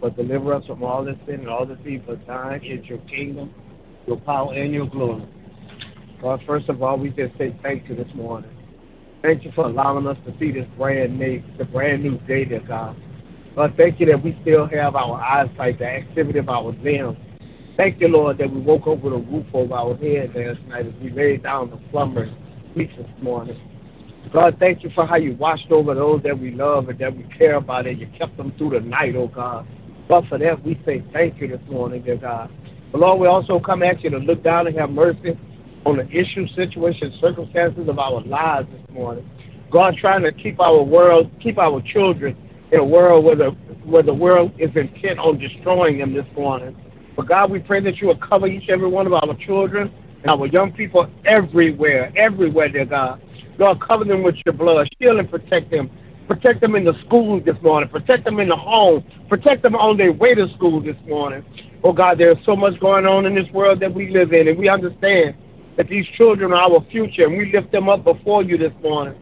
but 0.00 0.16
deliver 0.16 0.52
us 0.52 0.66
from 0.66 0.82
all 0.82 1.04
this 1.04 1.16
sin 1.26 1.40
and 1.40 1.48
all 1.48 1.64
this 1.64 1.78
evil. 1.86 2.18
Thine 2.26 2.60
is 2.64 2.84
your 2.86 2.98
kingdom, 2.98 3.54
your 4.06 4.18
power, 4.18 4.52
and 4.52 4.72
your 4.72 4.86
glory. 4.86 5.26
God, 6.20 6.42
first 6.46 6.68
of 6.68 6.82
all, 6.82 6.98
we 6.98 7.10
just 7.10 7.36
say 7.38 7.56
thank 7.62 7.88
you 7.88 7.94
this 7.94 8.12
morning. 8.14 8.50
Thank 9.22 9.44
you 9.44 9.52
for 9.52 9.66
allowing 9.66 10.08
us 10.08 10.18
to 10.26 10.36
see 10.38 10.50
this 10.50 10.66
brand 10.76 11.18
new, 11.18 11.40
the 11.56 11.64
brand 11.64 12.02
new 12.02 12.18
day, 12.26 12.44
dear 12.44 12.60
God. 12.60 12.96
God, 13.54 13.74
thank 13.76 14.00
you 14.00 14.06
that 14.06 14.22
we 14.22 14.36
still 14.42 14.66
have 14.66 14.96
our 14.96 15.20
eyesight, 15.20 15.78
the 15.78 15.86
activity 15.86 16.40
of 16.40 16.48
our 16.48 16.72
limbs. 16.72 17.16
Thank 17.76 18.00
you, 18.00 18.08
Lord, 18.08 18.36
that 18.38 18.50
we 18.50 18.60
woke 18.60 18.86
up 18.86 19.00
with 19.02 19.14
a 19.14 19.18
roof 19.18 19.46
over 19.54 19.74
our 19.74 19.96
head 19.96 20.34
last 20.34 20.60
night 20.68 20.86
as 20.86 20.92
we 21.02 21.10
laid 21.10 21.42
down 21.42 21.70
the 21.70 21.80
slumber 21.90 22.28
sleep 22.74 22.90
this 22.96 23.06
morning. 23.22 23.58
God, 24.32 24.56
thank 24.58 24.84
you 24.84 24.90
for 24.94 25.06
how 25.06 25.16
you 25.16 25.34
watched 25.36 25.70
over 25.70 25.94
those 25.94 26.22
that 26.22 26.38
we 26.38 26.50
love 26.50 26.88
and 26.90 26.98
that 26.98 27.16
we 27.16 27.24
care 27.24 27.56
about, 27.56 27.86
and 27.86 27.98
you 27.98 28.06
kept 28.18 28.36
them 28.36 28.52
through 28.58 28.70
the 28.70 28.80
night, 28.80 29.16
oh 29.16 29.26
God. 29.26 29.66
God, 30.08 30.26
for 30.28 30.38
that 30.38 30.62
we 30.62 30.80
say 30.84 31.02
thank 31.12 31.40
you 31.40 31.48
this 31.48 31.60
morning, 31.70 32.02
dear 32.02 32.16
God. 32.16 32.50
But 32.92 33.00
Lord, 33.00 33.20
we 33.20 33.26
also 33.26 33.58
come 33.58 33.82
at 33.82 34.02
you 34.02 34.10
to 34.10 34.18
look 34.18 34.42
down 34.42 34.66
and 34.66 34.78
have 34.78 34.90
mercy 34.90 35.38
on 35.86 35.96
the 35.96 36.08
issues, 36.10 36.54
situations, 36.54 37.18
circumstances 37.20 37.88
of 37.88 37.98
our 37.98 38.20
lives 38.20 38.68
this 38.70 38.94
morning. 38.94 39.28
God, 39.70 39.96
trying 39.96 40.22
to 40.22 40.32
keep 40.32 40.60
our 40.60 40.82
world, 40.82 41.30
keep 41.40 41.56
our 41.56 41.80
children 41.82 42.36
in 42.70 42.80
a 42.80 42.84
world 42.84 43.24
where 43.24 43.36
the 43.36 43.50
where 43.84 44.02
the 44.02 44.14
world 44.14 44.52
is 44.58 44.70
intent 44.76 45.18
on 45.18 45.38
destroying 45.38 45.98
them 45.98 46.12
this 46.12 46.26
morning. 46.36 46.76
But 47.16 47.28
God, 47.28 47.50
we 47.50 47.60
pray 47.60 47.80
that 47.80 47.98
you 47.98 48.08
will 48.08 48.18
cover 48.18 48.46
each 48.46 48.62
and 48.62 48.70
every 48.70 48.88
one 48.88 49.06
of 49.06 49.12
our 49.12 49.34
children 49.36 49.92
and 50.22 50.30
our 50.30 50.46
young 50.46 50.72
people 50.72 51.10
everywhere, 51.24 52.12
everywhere, 52.16 52.68
dear 52.68 52.86
God. 52.86 53.22
Lord, 53.58 53.80
cover 53.80 54.04
them 54.04 54.22
with 54.22 54.36
your 54.46 54.54
blood. 54.54 54.88
Shield 55.00 55.18
and 55.18 55.30
protect 55.30 55.70
them. 55.70 55.90
Protect 56.26 56.60
them 56.60 56.74
in 56.74 56.84
the 56.84 56.94
schools 57.04 57.42
this 57.44 57.60
morning. 57.62 57.90
Protect 57.90 58.24
them 58.24 58.38
in 58.40 58.48
the 58.48 58.56
home. 58.56 59.04
Protect 59.28 59.62
them 59.62 59.74
on 59.74 59.96
their 59.96 60.12
way 60.12 60.34
to 60.34 60.48
school 60.54 60.80
this 60.80 60.96
morning. 61.06 61.44
Oh 61.84 61.92
God, 61.92 62.18
there's 62.18 62.38
so 62.44 62.56
much 62.56 62.80
going 62.80 63.06
on 63.06 63.26
in 63.26 63.34
this 63.34 63.50
world 63.52 63.80
that 63.80 63.92
we 63.92 64.08
live 64.08 64.32
in, 64.32 64.48
and 64.48 64.58
we 64.58 64.68
understand 64.68 65.36
that 65.76 65.88
these 65.88 66.06
children 66.16 66.52
are 66.52 66.70
our 66.70 66.84
future, 66.90 67.24
and 67.26 67.36
we 67.36 67.52
lift 67.52 67.72
them 67.72 67.88
up 67.88 68.04
before 68.04 68.42
you 68.42 68.56
this 68.56 68.72
morning. 68.82 69.18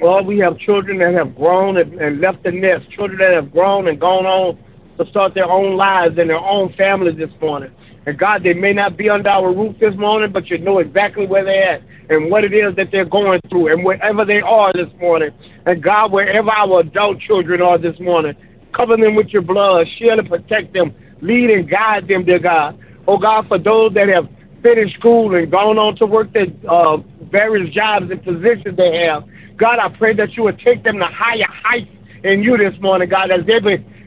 Lord, 0.00 0.26
we 0.26 0.38
have 0.38 0.58
children 0.58 0.98
that 0.98 1.14
have 1.14 1.34
grown 1.34 1.76
and, 1.76 1.94
and 1.94 2.20
left 2.20 2.42
the 2.42 2.50
nest, 2.50 2.90
children 2.90 3.18
that 3.20 3.32
have 3.32 3.52
grown 3.52 3.88
and 3.88 4.00
gone 4.00 4.26
on 4.26 4.58
to 4.98 5.06
start 5.06 5.34
their 5.34 5.48
own 5.48 5.76
lives 5.76 6.18
and 6.18 6.30
their 6.30 6.38
own 6.38 6.72
families 6.74 7.16
this 7.16 7.30
morning. 7.40 7.70
And 8.06 8.18
God, 8.18 8.42
they 8.42 8.54
may 8.54 8.72
not 8.72 8.96
be 8.96 9.08
under 9.10 9.28
our 9.28 9.54
roof 9.54 9.76
this 9.78 9.94
morning, 9.96 10.32
but 10.32 10.48
you 10.48 10.58
know 10.58 10.78
exactly 10.78 11.26
where 11.26 11.44
they're 11.44 11.74
at 11.74 11.82
and 12.08 12.30
what 12.30 12.44
it 12.44 12.52
is 12.52 12.74
that 12.76 12.90
they're 12.90 13.04
going 13.04 13.40
through 13.48 13.72
and 13.72 13.84
wherever 13.84 14.24
they 14.24 14.40
are 14.40 14.72
this 14.72 14.88
morning. 14.98 15.30
And 15.66 15.82
God, 15.82 16.12
wherever 16.12 16.50
our 16.50 16.80
adult 16.80 17.20
children 17.20 17.62
are 17.62 17.78
this 17.78 17.98
morning, 18.00 18.34
cover 18.74 18.96
them 18.96 19.16
with 19.16 19.28
your 19.28 19.42
blood, 19.42 19.86
shield 19.96 20.18
and 20.18 20.28
protect 20.28 20.72
them, 20.72 20.94
lead 21.20 21.50
and 21.50 21.68
guide 21.68 22.08
them, 22.08 22.24
dear 22.24 22.38
God. 22.38 22.78
Oh 23.06 23.18
God, 23.18 23.48
for 23.48 23.58
those 23.58 23.92
that 23.94 24.08
have 24.08 24.28
finished 24.62 24.96
school 24.98 25.34
and 25.34 25.50
gone 25.50 25.78
on 25.78 25.96
to 25.96 26.06
work 26.06 26.32
their 26.32 26.46
uh, 26.68 26.98
various 27.30 27.72
jobs 27.74 28.10
and 28.10 28.22
positions 28.22 28.76
they 28.76 29.06
have. 29.06 29.24
God, 29.56 29.78
I 29.78 29.88
pray 29.96 30.14
that 30.14 30.32
you 30.34 30.44
would 30.44 30.58
take 30.58 30.84
them 30.84 30.98
to 30.98 31.06
higher 31.06 31.46
heights 31.48 31.90
in 32.24 32.42
you 32.42 32.56
this 32.56 32.78
morning, 32.80 33.08
God, 33.08 33.30
as 33.30 33.44
they 33.46 33.60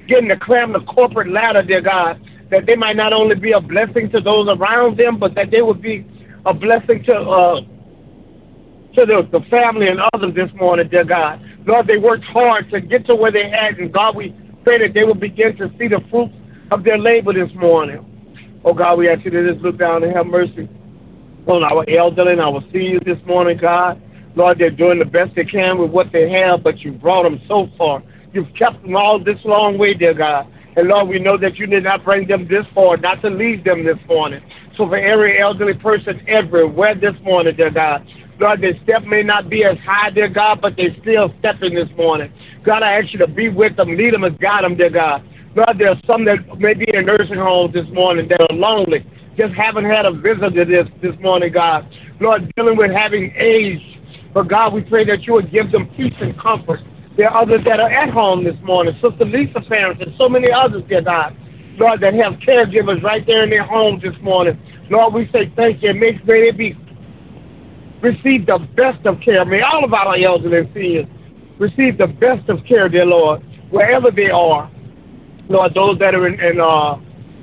begin 0.05 0.27
to 0.27 0.37
climb 0.37 0.73
the 0.73 0.81
corporate 0.81 1.29
ladder, 1.29 1.63
dear 1.63 1.81
God, 1.81 2.21
that 2.49 2.65
they 2.65 2.75
might 2.75 2.95
not 2.95 3.13
only 3.13 3.35
be 3.35 3.53
a 3.53 3.61
blessing 3.61 4.09
to 4.11 4.19
those 4.21 4.47
around 4.57 4.97
them, 4.97 5.17
but 5.17 5.33
that 5.35 5.49
they 5.51 5.61
would 5.61 5.81
be 5.81 6.05
a 6.45 6.53
blessing 6.53 7.03
to 7.05 7.13
uh, 7.13 7.61
to 8.93 9.05
the, 9.07 9.27
the 9.31 9.43
family 9.49 9.87
and 9.87 9.99
others 10.13 10.35
this 10.35 10.51
morning, 10.53 10.87
dear 10.87 11.03
God. 11.03 11.41
Lord, 11.65 11.87
they 11.87 11.97
worked 11.97 12.25
hard 12.25 12.69
to 12.69 12.79
get 12.79 13.07
to 13.07 13.15
where 13.15 13.31
they 13.31 13.49
had, 13.49 13.79
and 13.79 13.91
God, 13.91 14.15
we 14.15 14.35
pray 14.63 14.77
that 14.79 14.93
they 14.93 15.03
will 15.03 15.15
begin 15.15 15.57
to 15.57 15.69
see 15.79 15.87
the 15.87 16.01
fruits 16.11 16.33
of 16.69 16.83
their 16.83 16.97
labor 16.97 17.33
this 17.33 17.51
morning. 17.55 18.05
Oh 18.63 18.73
God, 18.73 18.99
we 18.99 19.09
ask 19.09 19.25
you 19.25 19.31
to 19.31 19.51
just 19.51 19.63
look 19.63 19.77
down 19.77 20.03
and 20.03 20.15
have 20.15 20.27
mercy 20.27 20.69
on 21.47 21.63
our 21.63 21.83
elderly 21.89 22.33
and 22.33 22.41
our 22.41 22.61
seniors 22.71 23.01
this 23.03 23.17
morning, 23.25 23.57
God. 23.57 24.01
Lord, 24.35 24.59
they're 24.59 24.71
doing 24.71 24.99
the 24.99 25.05
best 25.05 25.35
they 25.35 25.43
can 25.43 25.79
with 25.79 25.91
what 25.91 26.11
they 26.11 26.31
have, 26.31 26.63
but 26.63 26.79
you 26.79 26.91
brought 26.91 27.23
them 27.23 27.39
so 27.47 27.67
far. 27.77 28.01
You've 28.33 28.53
kept 28.55 28.81
them 28.81 28.95
all 28.95 29.23
this 29.23 29.39
long 29.45 29.77
way, 29.77 29.93
dear 29.93 30.13
God. 30.13 30.51
And 30.75 30.87
Lord, 30.87 31.07
we 31.07 31.19
know 31.19 31.37
that 31.37 31.57
you 31.57 31.67
did 31.67 31.83
not 31.83 32.03
bring 32.03 32.27
them 32.27 32.47
this 32.47 32.65
far, 32.73 32.97
not 32.97 33.21
to 33.21 33.29
leave 33.29 33.63
them 33.63 33.85
this 33.85 33.99
morning. 34.07 34.41
So 34.75 34.87
for 34.87 34.97
every 34.97 35.39
elderly 35.39 35.75
person 35.75 36.23
everywhere 36.27 36.95
this 36.95 37.13
morning, 37.21 37.55
dear 37.55 37.69
God, 37.69 38.07
Lord, 38.39 38.61
their 38.61 38.73
step 38.83 39.03
may 39.03 39.21
not 39.21 39.49
be 39.49 39.63
as 39.63 39.77
high, 39.79 40.09
dear 40.09 40.29
God, 40.29 40.61
but 40.61 40.75
they're 40.75 40.95
still 41.01 41.33
stepping 41.39 41.75
this 41.75 41.89
morning. 41.95 42.33
God, 42.65 42.81
I 42.81 42.99
ask 42.99 43.13
you 43.13 43.19
to 43.19 43.27
be 43.27 43.49
with 43.49 43.77
them, 43.77 43.95
lead 43.95 44.15
them 44.15 44.23
and 44.23 44.39
guide 44.39 44.63
them, 44.63 44.75
dear 44.75 44.89
God. 44.89 45.23
Lord, 45.55 45.77
there 45.77 45.89
are 45.89 46.01
some 46.07 46.25
that 46.25 46.57
may 46.57 46.73
be 46.73 46.87
in 46.91 47.05
nursing 47.05 47.37
homes 47.37 47.73
this 47.73 47.87
morning 47.89 48.27
that 48.29 48.41
are 48.41 48.55
lonely, 48.55 49.05
just 49.37 49.53
haven't 49.53 49.85
had 49.85 50.05
a 50.05 50.11
visitor 50.11 50.65
this, 50.65 50.89
this 51.03 51.15
morning, 51.21 51.53
God. 51.53 51.87
Lord, 52.19 52.51
dealing 52.55 52.77
with 52.77 52.91
having 52.91 53.31
age. 53.37 53.99
But 54.33 54.47
God, 54.47 54.73
we 54.73 54.81
pray 54.81 55.05
that 55.05 55.27
you 55.27 55.33
would 55.33 55.51
give 55.51 55.71
them 55.71 55.87
peace 55.95 56.15
and 56.19 56.37
comfort. 56.39 56.79
There 57.15 57.29
are 57.29 57.43
others 57.43 57.63
that 57.65 57.79
are 57.79 57.89
at 57.89 58.09
home 58.09 58.43
this 58.43 58.55
morning. 58.63 58.93
Sister 58.95 59.25
Lisa's 59.25 59.67
parents 59.67 60.01
and 60.01 60.15
so 60.17 60.27
many 60.27 60.51
others, 60.51 60.83
dear 60.89 61.01
God. 61.01 61.37
Lord, 61.77 62.01
that 62.01 62.13
have 62.15 62.33
caregivers 62.33 63.01
right 63.03 63.25
there 63.25 63.43
in 63.43 63.49
their 63.49 63.63
homes 63.63 64.03
this 64.03 64.15
morning. 64.21 64.59
Lord, 64.89 65.13
we 65.13 65.27
say 65.31 65.51
thank 65.55 65.81
you. 65.83 65.93
May, 65.93 66.19
may 66.25 66.51
they 66.51 66.51
be 66.51 66.77
receive 68.01 68.45
the 68.45 68.67
best 68.75 69.05
of 69.05 69.19
care. 69.21 69.45
May 69.45 69.61
all 69.61 69.83
of 69.83 69.93
our 69.93 70.15
elderly 70.15 70.57
and 70.59 70.69
seniors 70.73 71.07
receive 71.59 71.97
the 71.97 72.07
best 72.07 72.49
of 72.49 72.63
care, 72.65 72.89
dear 72.89 73.05
Lord, 73.05 73.43
wherever 73.69 74.11
they 74.11 74.29
are. 74.29 74.69
Lord, 75.49 75.73
those 75.73 75.99
that 75.99 76.13
are 76.15 76.27
in, 76.27 76.39
in 76.39 76.59
uh, 76.59 76.99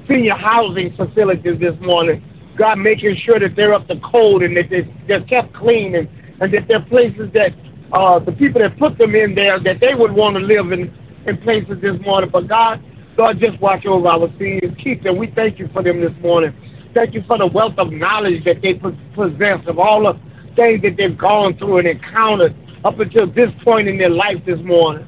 senior 0.08 0.34
housing 0.34 0.94
facilities 0.96 1.58
this 1.60 1.78
morning, 1.80 2.22
God, 2.56 2.78
making 2.78 3.16
sure 3.16 3.38
that 3.38 3.56
they're 3.56 3.72
up 3.72 3.86
to 3.88 3.98
code 4.00 4.42
and 4.42 4.56
that 4.56 4.68
they, 4.70 4.82
they're 5.08 5.24
kept 5.24 5.54
clean 5.54 5.94
and, 5.94 6.08
and 6.40 6.52
that 6.52 6.68
they're 6.68 6.84
places 6.84 7.30
that 7.34 7.52
uh, 7.92 8.18
the 8.18 8.32
people 8.32 8.60
that 8.60 8.78
put 8.78 8.98
them 8.98 9.14
in 9.14 9.34
there, 9.34 9.58
that 9.60 9.80
they 9.80 9.94
would 9.94 10.12
want 10.12 10.36
to 10.36 10.40
live 10.40 10.72
in, 10.72 10.94
in 11.26 11.38
places 11.38 11.80
this 11.80 12.00
morning. 12.02 12.30
But 12.30 12.48
God, 12.48 12.82
God, 13.16 13.38
just 13.38 13.60
watch 13.60 13.86
over 13.86 14.08
our 14.08 14.28
seniors. 14.38 14.74
Keep 14.78 15.02
them. 15.02 15.18
We 15.18 15.30
thank 15.30 15.58
you 15.58 15.68
for 15.72 15.82
them 15.82 16.00
this 16.00 16.16
morning. 16.20 16.54
Thank 16.94 17.14
you 17.14 17.22
for 17.26 17.38
the 17.38 17.46
wealth 17.46 17.74
of 17.78 17.92
knowledge 17.92 18.44
that 18.44 18.62
they 18.62 18.74
possess 18.74 19.66
of 19.66 19.78
all 19.78 20.02
the 20.02 20.20
things 20.56 20.82
that 20.82 20.96
they've 20.96 21.16
gone 21.16 21.56
through 21.56 21.78
and 21.78 21.88
encountered 21.88 22.54
up 22.84 22.98
until 22.98 23.30
this 23.30 23.50
point 23.62 23.88
in 23.88 23.98
their 23.98 24.10
life 24.10 24.38
this 24.44 24.60
morning. 24.60 25.06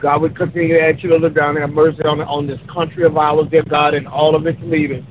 God, 0.00 0.22
we 0.22 0.30
continue 0.30 0.78
to 0.78 0.82
ask 0.82 1.02
you 1.02 1.10
to 1.10 1.16
look 1.16 1.34
down 1.34 1.50
and 1.50 1.58
have 1.58 1.70
mercy 1.70 2.02
on, 2.04 2.22
on 2.22 2.46
this 2.46 2.58
country 2.72 3.04
of 3.04 3.16
ours, 3.18 3.46
dear 3.50 3.62
God, 3.62 3.92
and 3.94 4.08
all 4.08 4.34
of 4.34 4.46
its 4.46 4.58
leaders. 4.62 5.04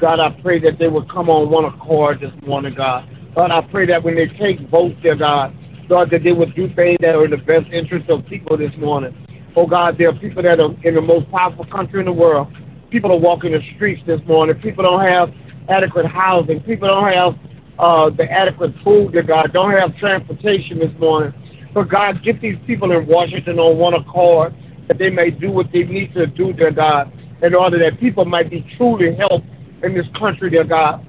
God, 0.00 0.20
I 0.20 0.38
pray 0.42 0.60
that 0.60 0.78
they 0.78 0.88
would 0.88 1.08
come 1.08 1.30
on 1.30 1.50
one 1.50 1.64
accord 1.64 2.20
this 2.20 2.32
morning, 2.42 2.74
God. 2.74 3.08
God, 3.34 3.50
I 3.50 3.60
pray 3.70 3.86
that 3.86 4.02
when 4.02 4.14
they 4.14 4.28
take 4.28 4.60
votes, 4.68 4.96
dear 5.02 5.16
God, 5.16 5.54
God, 5.88 6.10
that 6.10 6.22
they 6.22 6.32
would 6.32 6.54
do 6.54 6.72
things 6.74 6.98
that 7.00 7.14
are 7.14 7.24
in 7.24 7.30
the 7.30 7.36
best 7.36 7.66
interest 7.72 8.08
of 8.08 8.24
people 8.26 8.56
this 8.56 8.72
morning. 8.76 9.14
Oh, 9.56 9.66
God, 9.66 9.98
there 9.98 10.08
are 10.08 10.18
people 10.18 10.42
that 10.42 10.60
are 10.60 10.70
in 10.82 10.94
the 10.94 11.00
most 11.00 11.30
powerful 11.30 11.64
country 11.66 12.00
in 12.00 12.06
the 12.06 12.12
world. 12.12 12.48
People 12.90 13.12
are 13.12 13.18
walking 13.18 13.52
the 13.52 13.60
streets 13.74 14.02
this 14.06 14.20
morning. 14.26 14.56
People 14.60 14.84
don't 14.84 15.04
have 15.04 15.30
adequate 15.68 16.06
housing. 16.06 16.60
People 16.62 16.88
don't 16.88 17.12
have 17.12 17.34
uh, 17.78 18.10
the 18.10 18.30
adequate 18.30 18.72
food, 18.84 19.12
dear 19.12 19.22
God, 19.22 19.52
don't 19.52 19.72
have 19.72 19.96
transportation 19.96 20.78
this 20.78 20.92
morning. 20.98 21.32
But 21.72 21.88
God, 21.88 22.22
get 22.22 22.40
these 22.40 22.56
people 22.66 22.92
in 22.92 23.06
Washington 23.06 23.58
on 23.58 23.78
one 23.78 23.94
accord 23.94 24.54
that 24.86 24.98
they 24.98 25.10
may 25.10 25.30
do 25.30 25.50
what 25.50 25.72
they 25.72 25.82
need 25.82 26.14
to 26.14 26.26
do, 26.26 26.52
dear 26.52 26.70
God, 26.70 27.12
in 27.42 27.54
order 27.54 27.78
that 27.78 27.98
people 27.98 28.24
might 28.24 28.48
be 28.48 28.64
truly 28.76 29.14
helped 29.16 29.46
in 29.82 29.94
this 29.94 30.06
country, 30.16 30.50
dear 30.50 30.64
God. 30.64 31.04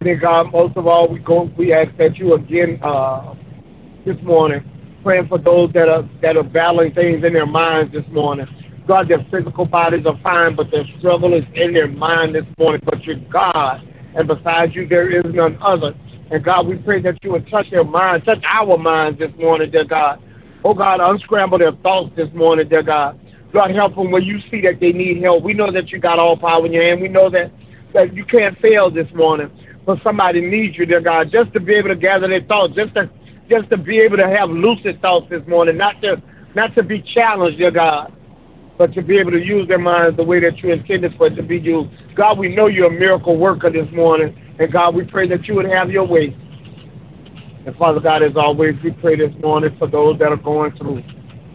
Dear 0.00 0.16
God, 0.16 0.52
most 0.52 0.76
of 0.76 0.86
all, 0.86 1.08
we 1.08 1.18
go, 1.18 1.50
we 1.56 1.72
ask 1.72 1.96
that 1.96 2.16
you 2.16 2.34
again 2.34 2.78
uh, 2.82 3.34
this 4.04 4.20
morning, 4.22 4.62
praying 5.02 5.26
for 5.26 5.38
those 5.38 5.72
that 5.72 5.88
are 5.88 6.08
that 6.20 6.36
are 6.36 6.44
battling 6.44 6.92
things 6.92 7.24
in 7.24 7.32
their 7.32 7.46
minds 7.46 7.92
this 7.92 8.04
morning. 8.10 8.46
God, 8.86 9.08
their 9.08 9.24
physical 9.30 9.64
bodies 9.64 10.04
are 10.06 10.18
fine, 10.22 10.54
but 10.54 10.70
their 10.70 10.84
struggle 10.98 11.32
is 11.32 11.44
in 11.54 11.72
their 11.72 11.88
mind 11.88 12.34
this 12.34 12.44
morning. 12.58 12.82
But 12.84 13.04
you're 13.04 13.16
God, 13.32 13.88
and 14.14 14.28
besides 14.28 14.74
you, 14.74 14.86
there 14.86 15.08
is 15.08 15.24
none 15.34 15.56
other. 15.62 15.94
And 16.30 16.44
God, 16.44 16.66
we 16.66 16.76
pray 16.76 17.00
that 17.00 17.22
you 17.24 17.32
would 17.32 17.48
touch 17.48 17.70
their 17.70 17.84
minds, 17.84 18.26
touch 18.26 18.44
our 18.44 18.76
minds 18.76 19.18
this 19.18 19.32
morning, 19.38 19.70
dear 19.70 19.86
God. 19.86 20.22
Oh 20.62 20.74
God, 20.74 21.00
unscramble 21.00 21.58
their 21.58 21.72
thoughts 21.72 22.14
this 22.16 22.28
morning, 22.34 22.68
dear 22.68 22.82
God. 22.82 23.18
God, 23.52 23.70
help 23.70 23.94
them 23.94 24.10
when 24.10 24.24
you 24.24 24.40
see 24.50 24.60
that 24.60 24.78
they 24.78 24.92
need 24.92 25.22
help. 25.22 25.42
We 25.42 25.54
know 25.54 25.72
that 25.72 25.88
you 25.88 25.98
got 25.98 26.18
all 26.18 26.36
power 26.36 26.66
in 26.66 26.72
your 26.72 26.82
hand. 26.82 27.00
We 27.00 27.08
know 27.08 27.30
that, 27.30 27.50
that 27.94 28.14
you 28.14 28.26
can't 28.26 28.58
fail 28.58 28.90
this 28.90 29.08
morning. 29.14 29.50
But 29.86 30.02
somebody 30.02 30.40
needs 30.40 30.76
you, 30.76 30.84
dear 30.84 31.00
God, 31.00 31.28
just 31.30 31.52
to 31.52 31.60
be 31.60 31.74
able 31.74 31.88
to 31.88 31.96
gather 31.96 32.26
their 32.26 32.42
thoughts, 32.42 32.74
just 32.74 32.94
to 32.94 33.08
just 33.48 33.70
to 33.70 33.76
be 33.76 34.00
able 34.00 34.16
to 34.16 34.28
have 34.28 34.50
lucid 34.50 35.00
thoughts 35.00 35.26
this 35.30 35.46
morning, 35.46 35.76
not 35.76 36.02
to 36.02 36.20
not 36.56 36.74
to 36.74 36.82
be 36.82 37.00
challenged, 37.00 37.58
dear 37.58 37.70
God, 37.70 38.12
but 38.76 38.92
to 38.94 39.02
be 39.02 39.18
able 39.18 39.30
to 39.30 39.44
use 39.44 39.68
their 39.68 39.78
minds 39.78 40.16
the 40.16 40.24
way 40.24 40.40
that 40.40 40.58
you 40.58 40.72
intended 40.72 41.14
for 41.16 41.28
it 41.28 41.36
to 41.36 41.42
be 41.42 41.58
used. 41.58 41.90
God, 42.16 42.38
we 42.38 42.54
know 42.54 42.66
you're 42.66 42.88
a 42.88 42.98
miracle 42.98 43.38
worker 43.38 43.70
this 43.70 43.88
morning. 43.92 44.36
And 44.58 44.72
God, 44.72 44.94
we 44.94 45.04
pray 45.04 45.28
that 45.28 45.44
you 45.44 45.54
would 45.54 45.66
have 45.66 45.90
your 45.90 46.06
way. 46.06 46.34
And 47.66 47.76
Father 47.76 48.00
God, 48.00 48.22
as 48.22 48.36
always, 48.36 48.74
we 48.82 48.90
pray 48.90 49.16
this 49.16 49.34
morning 49.40 49.76
for 49.78 49.86
those 49.86 50.18
that 50.18 50.32
are 50.32 50.36
going 50.36 50.72
through. 50.72 51.02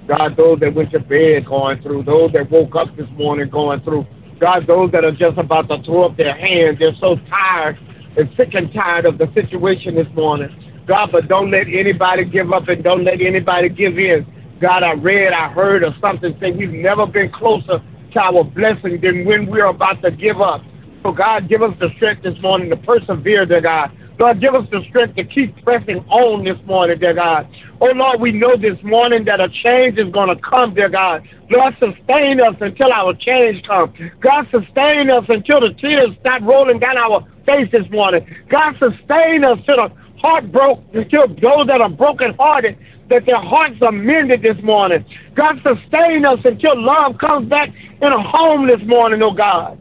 God, 0.07 0.35
those 0.37 0.59
that 0.59 0.73
went 0.73 0.91
to 0.91 0.99
bed 0.99 1.45
going 1.45 1.81
through, 1.81 2.03
those 2.03 2.31
that 2.33 2.49
woke 2.51 2.75
up 2.75 2.95
this 2.95 3.09
morning 3.13 3.49
going 3.49 3.81
through. 3.81 4.05
God, 4.39 4.67
those 4.67 4.91
that 4.91 5.03
are 5.03 5.15
just 5.15 5.37
about 5.37 5.67
to 5.69 5.81
throw 5.83 6.03
up 6.03 6.17
their 6.17 6.35
hands, 6.35 6.79
they're 6.79 6.95
so 6.99 7.15
tired 7.29 7.77
and 8.17 8.29
sick 8.35 8.53
and 8.53 8.71
tired 8.73 9.05
of 9.05 9.17
the 9.17 9.31
situation 9.33 9.95
this 9.95 10.07
morning. 10.13 10.49
God, 10.87 11.09
but 11.11 11.27
don't 11.27 11.51
let 11.51 11.67
anybody 11.67 12.25
give 12.25 12.51
up 12.51 12.67
and 12.67 12.83
don't 12.83 13.03
let 13.03 13.21
anybody 13.21 13.69
give 13.69 13.97
in. 13.97 14.25
God, 14.59 14.83
I 14.83 14.93
read, 14.93 15.33
I 15.33 15.49
heard 15.49 15.83
or 15.83 15.93
something 15.99 16.37
say 16.39 16.51
we've 16.51 16.71
never 16.71 17.07
been 17.07 17.31
closer 17.31 17.81
to 18.13 18.19
our 18.19 18.43
blessing 18.43 18.99
than 19.01 19.25
when 19.25 19.49
we're 19.49 19.67
about 19.67 20.01
to 20.03 20.11
give 20.11 20.41
up. 20.41 20.61
So, 21.03 21.11
God, 21.11 21.49
give 21.49 21.61
us 21.61 21.75
the 21.79 21.89
strength 21.95 22.23
this 22.23 22.39
morning 22.41 22.69
to 22.69 22.77
persevere, 22.77 23.45
dear 23.45 23.61
God. 23.61 23.91
Lord, 24.21 24.39
give 24.39 24.53
us 24.53 24.69
the 24.69 24.83
strength 24.87 25.15
to 25.15 25.25
keep 25.25 25.63
pressing 25.63 25.97
on 26.07 26.43
this 26.43 26.59
morning, 26.67 26.99
dear 26.99 27.15
God. 27.15 27.49
Oh, 27.81 27.87
Lord, 27.87 28.21
we 28.21 28.31
know 28.31 28.55
this 28.55 28.77
morning 28.83 29.25
that 29.25 29.39
a 29.39 29.49
change 29.49 29.97
is 29.97 30.13
going 30.13 30.29
to 30.29 30.39
come, 30.39 30.75
dear 30.75 30.89
God. 30.89 31.27
Lord, 31.49 31.73
sustain 31.79 32.39
us 32.39 32.53
until 32.61 32.93
our 32.93 33.15
change 33.15 33.63
comes. 33.65 33.97
God, 34.19 34.45
sustain 34.51 35.09
us 35.09 35.25
until 35.27 35.61
the 35.61 35.73
tears 35.73 36.11
stop 36.19 36.43
rolling 36.43 36.77
down 36.77 36.99
our 36.99 37.27
face 37.47 37.67
this 37.71 37.89
morning. 37.89 38.23
God, 38.47 38.73
sustain 38.77 39.43
us 39.43 39.57
to 39.65 39.73
the 39.73 39.91
heart 40.19 40.51
broke, 40.51 40.81
until 40.93 41.27
those 41.27 41.65
that 41.65 41.81
are 41.81 41.89
brokenhearted, 41.89 42.77
that 43.09 43.25
their 43.25 43.41
hearts 43.41 43.81
are 43.81 43.91
mended 43.91 44.43
this 44.43 44.61
morning. 44.61 45.03
God, 45.33 45.55
sustain 45.63 46.25
us 46.25 46.37
until 46.45 46.79
love 46.79 47.17
comes 47.17 47.49
back 47.49 47.69
in 47.69 48.13
a 48.13 48.21
home 48.21 48.67
this 48.67 48.81
morning, 48.85 49.19
oh 49.23 49.33
God. 49.33 49.79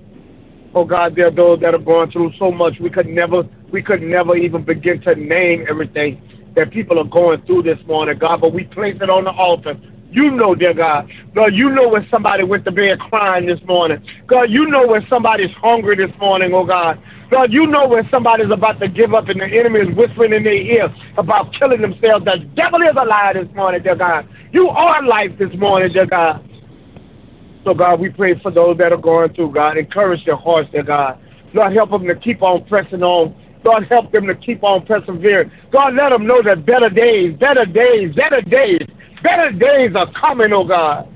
Oh 0.72 0.86
God, 0.86 1.14
there 1.14 1.26
are 1.26 1.30
those 1.30 1.60
that 1.60 1.74
are 1.74 1.78
going 1.78 2.10
through 2.10 2.32
so 2.38 2.50
much 2.50 2.78
we 2.80 2.88
could 2.88 3.06
never 3.06 3.42
we 3.72 3.82
could 3.82 4.02
never 4.02 4.36
even 4.36 4.64
begin 4.64 5.00
to 5.02 5.14
name 5.14 5.64
everything 5.68 6.20
that 6.56 6.70
people 6.70 6.98
are 6.98 7.04
going 7.04 7.40
through 7.46 7.62
this 7.62 7.78
morning, 7.86 8.18
God, 8.18 8.40
but 8.40 8.52
we 8.52 8.64
place 8.64 8.96
it 9.00 9.10
on 9.10 9.24
the 9.24 9.30
altar. 9.30 9.78
You 10.10 10.32
know, 10.32 10.56
dear 10.56 10.74
God. 10.74 11.08
God, 11.36 11.54
you 11.54 11.70
know 11.70 11.88
when 11.88 12.04
somebody 12.10 12.42
went 12.42 12.64
to 12.64 12.72
bed 12.72 12.98
crying 12.98 13.46
this 13.46 13.60
morning. 13.64 14.04
God, 14.26 14.50
you 14.50 14.66
know 14.66 14.88
when 14.88 15.06
somebody's 15.08 15.52
hungry 15.52 15.94
this 15.94 16.10
morning, 16.18 16.50
oh 16.52 16.66
God. 16.66 17.00
God, 17.30 17.52
you 17.52 17.64
know 17.68 17.86
when 17.86 18.08
somebody's 18.10 18.50
about 18.50 18.80
to 18.80 18.88
give 18.88 19.14
up 19.14 19.28
and 19.28 19.40
the 19.40 19.46
enemy 19.46 19.80
is 19.80 19.96
whispering 19.96 20.32
in 20.32 20.42
their 20.42 20.52
ear 20.52 20.92
about 21.16 21.52
killing 21.52 21.80
themselves. 21.80 22.24
The 22.24 22.44
devil 22.56 22.82
is 22.82 22.96
a 23.00 23.04
lie 23.04 23.34
this 23.34 23.48
morning, 23.54 23.84
dear 23.84 23.94
God. 23.94 24.28
You 24.50 24.68
are 24.68 25.00
life 25.00 25.30
this 25.38 25.54
morning, 25.54 25.92
dear 25.92 26.06
God. 26.06 26.44
So, 27.64 27.72
God, 27.72 28.00
we 28.00 28.08
pray 28.08 28.36
for 28.40 28.50
those 28.50 28.78
that 28.78 28.92
are 28.92 28.96
going 28.96 29.32
through, 29.34 29.52
God. 29.52 29.76
Encourage 29.76 30.24
their 30.24 30.34
hearts, 30.34 30.70
dear 30.72 30.82
God. 30.82 31.20
Lord, 31.52 31.72
help 31.72 31.90
them 31.90 32.06
to 32.06 32.16
keep 32.16 32.42
on 32.42 32.64
pressing 32.64 33.02
on. 33.02 33.36
God, 33.70 33.86
help 33.86 34.10
them 34.10 34.26
to 34.26 34.34
keep 34.34 34.64
on 34.64 34.84
persevering. 34.84 35.52
God, 35.70 35.94
let 35.94 36.08
them 36.08 36.26
know 36.26 36.42
that 36.42 36.66
better 36.66 36.90
days, 36.90 37.36
better 37.38 37.64
days, 37.64 38.14
better 38.16 38.42
days, 38.42 38.82
better 39.22 39.52
days 39.52 39.94
are 39.94 40.10
coming, 40.12 40.52
oh 40.52 40.66
God. 40.66 41.08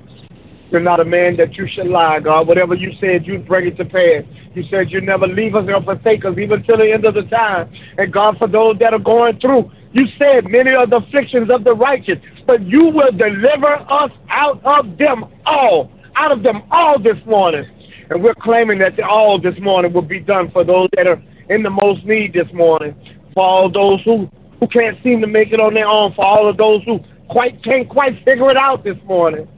You're 0.71 0.81
not 0.81 1.01
a 1.01 1.05
man 1.05 1.37
that 1.39 1.55
you 1.55 1.67
should 1.69 1.87
lie, 1.87 2.21
God. 2.21 2.47
Whatever 2.47 2.75
you 2.75 2.93
said, 3.01 3.27
you'd 3.27 3.47
bring 3.47 3.67
it 3.67 3.77
to 3.79 3.85
pass. 3.85 4.23
You 4.55 4.63
said 4.65 4.91
you'd 4.91 5.03
never 5.03 5.27
leave 5.27 5.57
us 5.57 5.65
nor 5.67 5.83
forsake 5.83 6.25
us, 6.25 6.39
even 6.39 6.63
till 6.63 6.79
the 6.79 6.93
end 6.93 7.05
of 7.05 7.15
the 7.15 7.25
time. 7.25 7.73
And 7.99 8.13
God, 8.13 8.39
for 8.39 8.47
those 8.47 8.79
that 8.79 8.93
are 8.93 9.01
going 9.01 9.41
through, 9.41 9.71
you 9.93 10.07
said 10.17 10.45
many 10.47 10.71
are 10.71 10.87
the 10.87 10.97
afflictions 10.97 11.51
of 11.51 11.65
the 11.65 11.75
righteous, 11.75 12.19
but 12.47 12.63
you 12.63 12.85
will 12.85 13.11
deliver 13.11 13.75
us 13.89 14.13
out 14.29 14.61
of 14.65 14.97
them 14.97 15.25
all, 15.45 15.91
out 16.15 16.31
of 16.31 16.45
them 16.45 16.63
all 16.71 17.01
this 17.01 17.19
morning. 17.27 17.65
And 18.11 18.23
we're 18.23 18.35
claiming 18.35 18.79
that 18.79 18.99
all 19.01 19.41
this 19.41 19.59
morning 19.59 19.93
will 19.93 20.03
be 20.03 20.21
done 20.21 20.51
for 20.53 20.63
those 20.63 20.89
that 20.97 21.07
are 21.09 21.23
in 21.49 21.63
the 21.63 21.71
most 21.71 22.05
need 22.05 22.33
this 22.33 22.53
morning, 22.53 22.95
for 23.35 23.43
all 23.43 23.71
those 23.71 24.03
who, 24.05 24.31
who 24.61 24.67
can't 24.69 25.03
seem 25.03 25.21
to 25.21 25.27
make 25.27 25.53
it 25.53 25.61
on 25.61 25.75
their 25.75 25.87
own, 25.87 26.13
for 26.15 26.25
all 26.25 26.49
of 26.49 26.57
those 26.57 26.83
who 26.85 27.01
quite 27.29 27.63
can't 27.63 27.89
quite 27.89 28.23
figure 28.25 28.51
it 28.51 28.57
out 28.57 28.85
this 28.85 28.99
morning. 29.05 29.49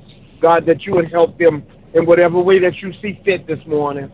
God, 0.40 0.66
that 0.66 0.82
you 0.82 0.94
would 0.94 1.10
help 1.10 1.38
them 1.38 1.64
in 1.94 2.06
whatever 2.06 2.40
way 2.40 2.58
that 2.58 2.76
you 2.82 2.92
see 3.00 3.20
fit 3.24 3.46
this 3.46 3.64
morning. 3.66 4.10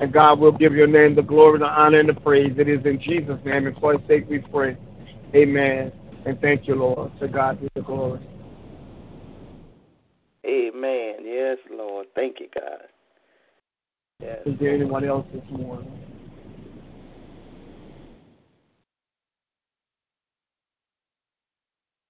And 0.00 0.12
God 0.12 0.38
will 0.38 0.52
give 0.52 0.74
your 0.74 0.86
name 0.86 1.14
the 1.14 1.22
glory, 1.22 1.58
the 1.58 1.66
honor, 1.66 1.98
and 1.98 2.08
the 2.08 2.14
praise. 2.14 2.56
It 2.56 2.68
is 2.68 2.84
in 2.86 3.00
Jesus' 3.00 3.40
name 3.44 3.66
and 3.66 3.76
for 3.78 3.98
his 3.98 4.06
sake 4.06 4.26
we 4.28 4.38
pray. 4.38 4.76
Amen. 5.34 5.92
And 6.24 6.40
thank 6.40 6.68
you, 6.68 6.76
Lord. 6.76 7.10
To 7.20 7.28
God 7.28 7.60
be 7.60 7.68
the 7.74 7.82
glory. 7.82 8.20
Amen. 10.46 11.16
Yes, 11.24 11.58
Lord. 11.70 12.06
Thank 12.14 12.40
you, 12.40 12.48
God. 12.54 12.84
Yes. 14.20 14.38
Is 14.46 14.58
there 14.58 14.74
anyone 14.74 15.04
else 15.04 15.26
this 15.32 15.44
morning? 15.50 16.07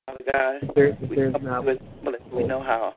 Father 0.08 0.24
God, 0.32 0.72
there, 0.74 0.96
we, 1.10 1.16
come 1.16 1.66
with, 1.66 2.16
we 2.32 2.42
know 2.42 2.62
how. 2.62 2.94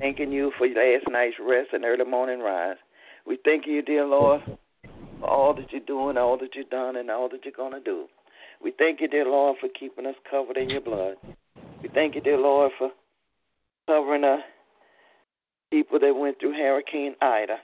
Thanking 0.00 0.32
you 0.32 0.52
for 0.58 0.66
last 0.66 1.08
night's 1.08 1.36
rest 1.38 1.68
and 1.72 1.84
early 1.84 2.04
morning 2.04 2.40
rise. 2.40 2.78
We 3.24 3.38
thank 3.44 3.64
you, 3.64 3.80
dear 3.80 4.04
Lord, 4.04 4.40
for 5.20 5.30
all 5.30 5.54
that 5.54 5.70
you're 5.70 5.82
doing, 5.82 6.18
all 6.18 6.36
that 6.38 6.56
you've 6.56 6.68
done, 6.68 6.96
and 6.96 7.12
all 7.12 7.28
that 7.28 7.44
you're 7.44 7.54
going 7.56 7.74
to 7.74 7.80
do. 7.80 8.08
We 8.60 8.72
thank 8.72 9.00
you, 9.00 9.06
dear 9.06 9.24
Lord, 9.24 9.58
for 9.60 9.68
keeping 9.68 10.04
us 10.04 10.16
covered 10.28 10.56
in 10.56 10.68
your 10.68 10.80
blood. 10.80 11.14
We 11.80 11.88
thank 11.90 12.16
you, 12.16 12.20
dear 12.20 12.38
Lord, 12.38 12.72
for 12.76 12.90
covering 13.86 14.22
the 14.22 14.40
people 15.70 16.00
that 16.00 16.16
went 16.16 16.40
through 16.40 16.54
Hurricane 16.54 17.14
Ida. 17.22 17.58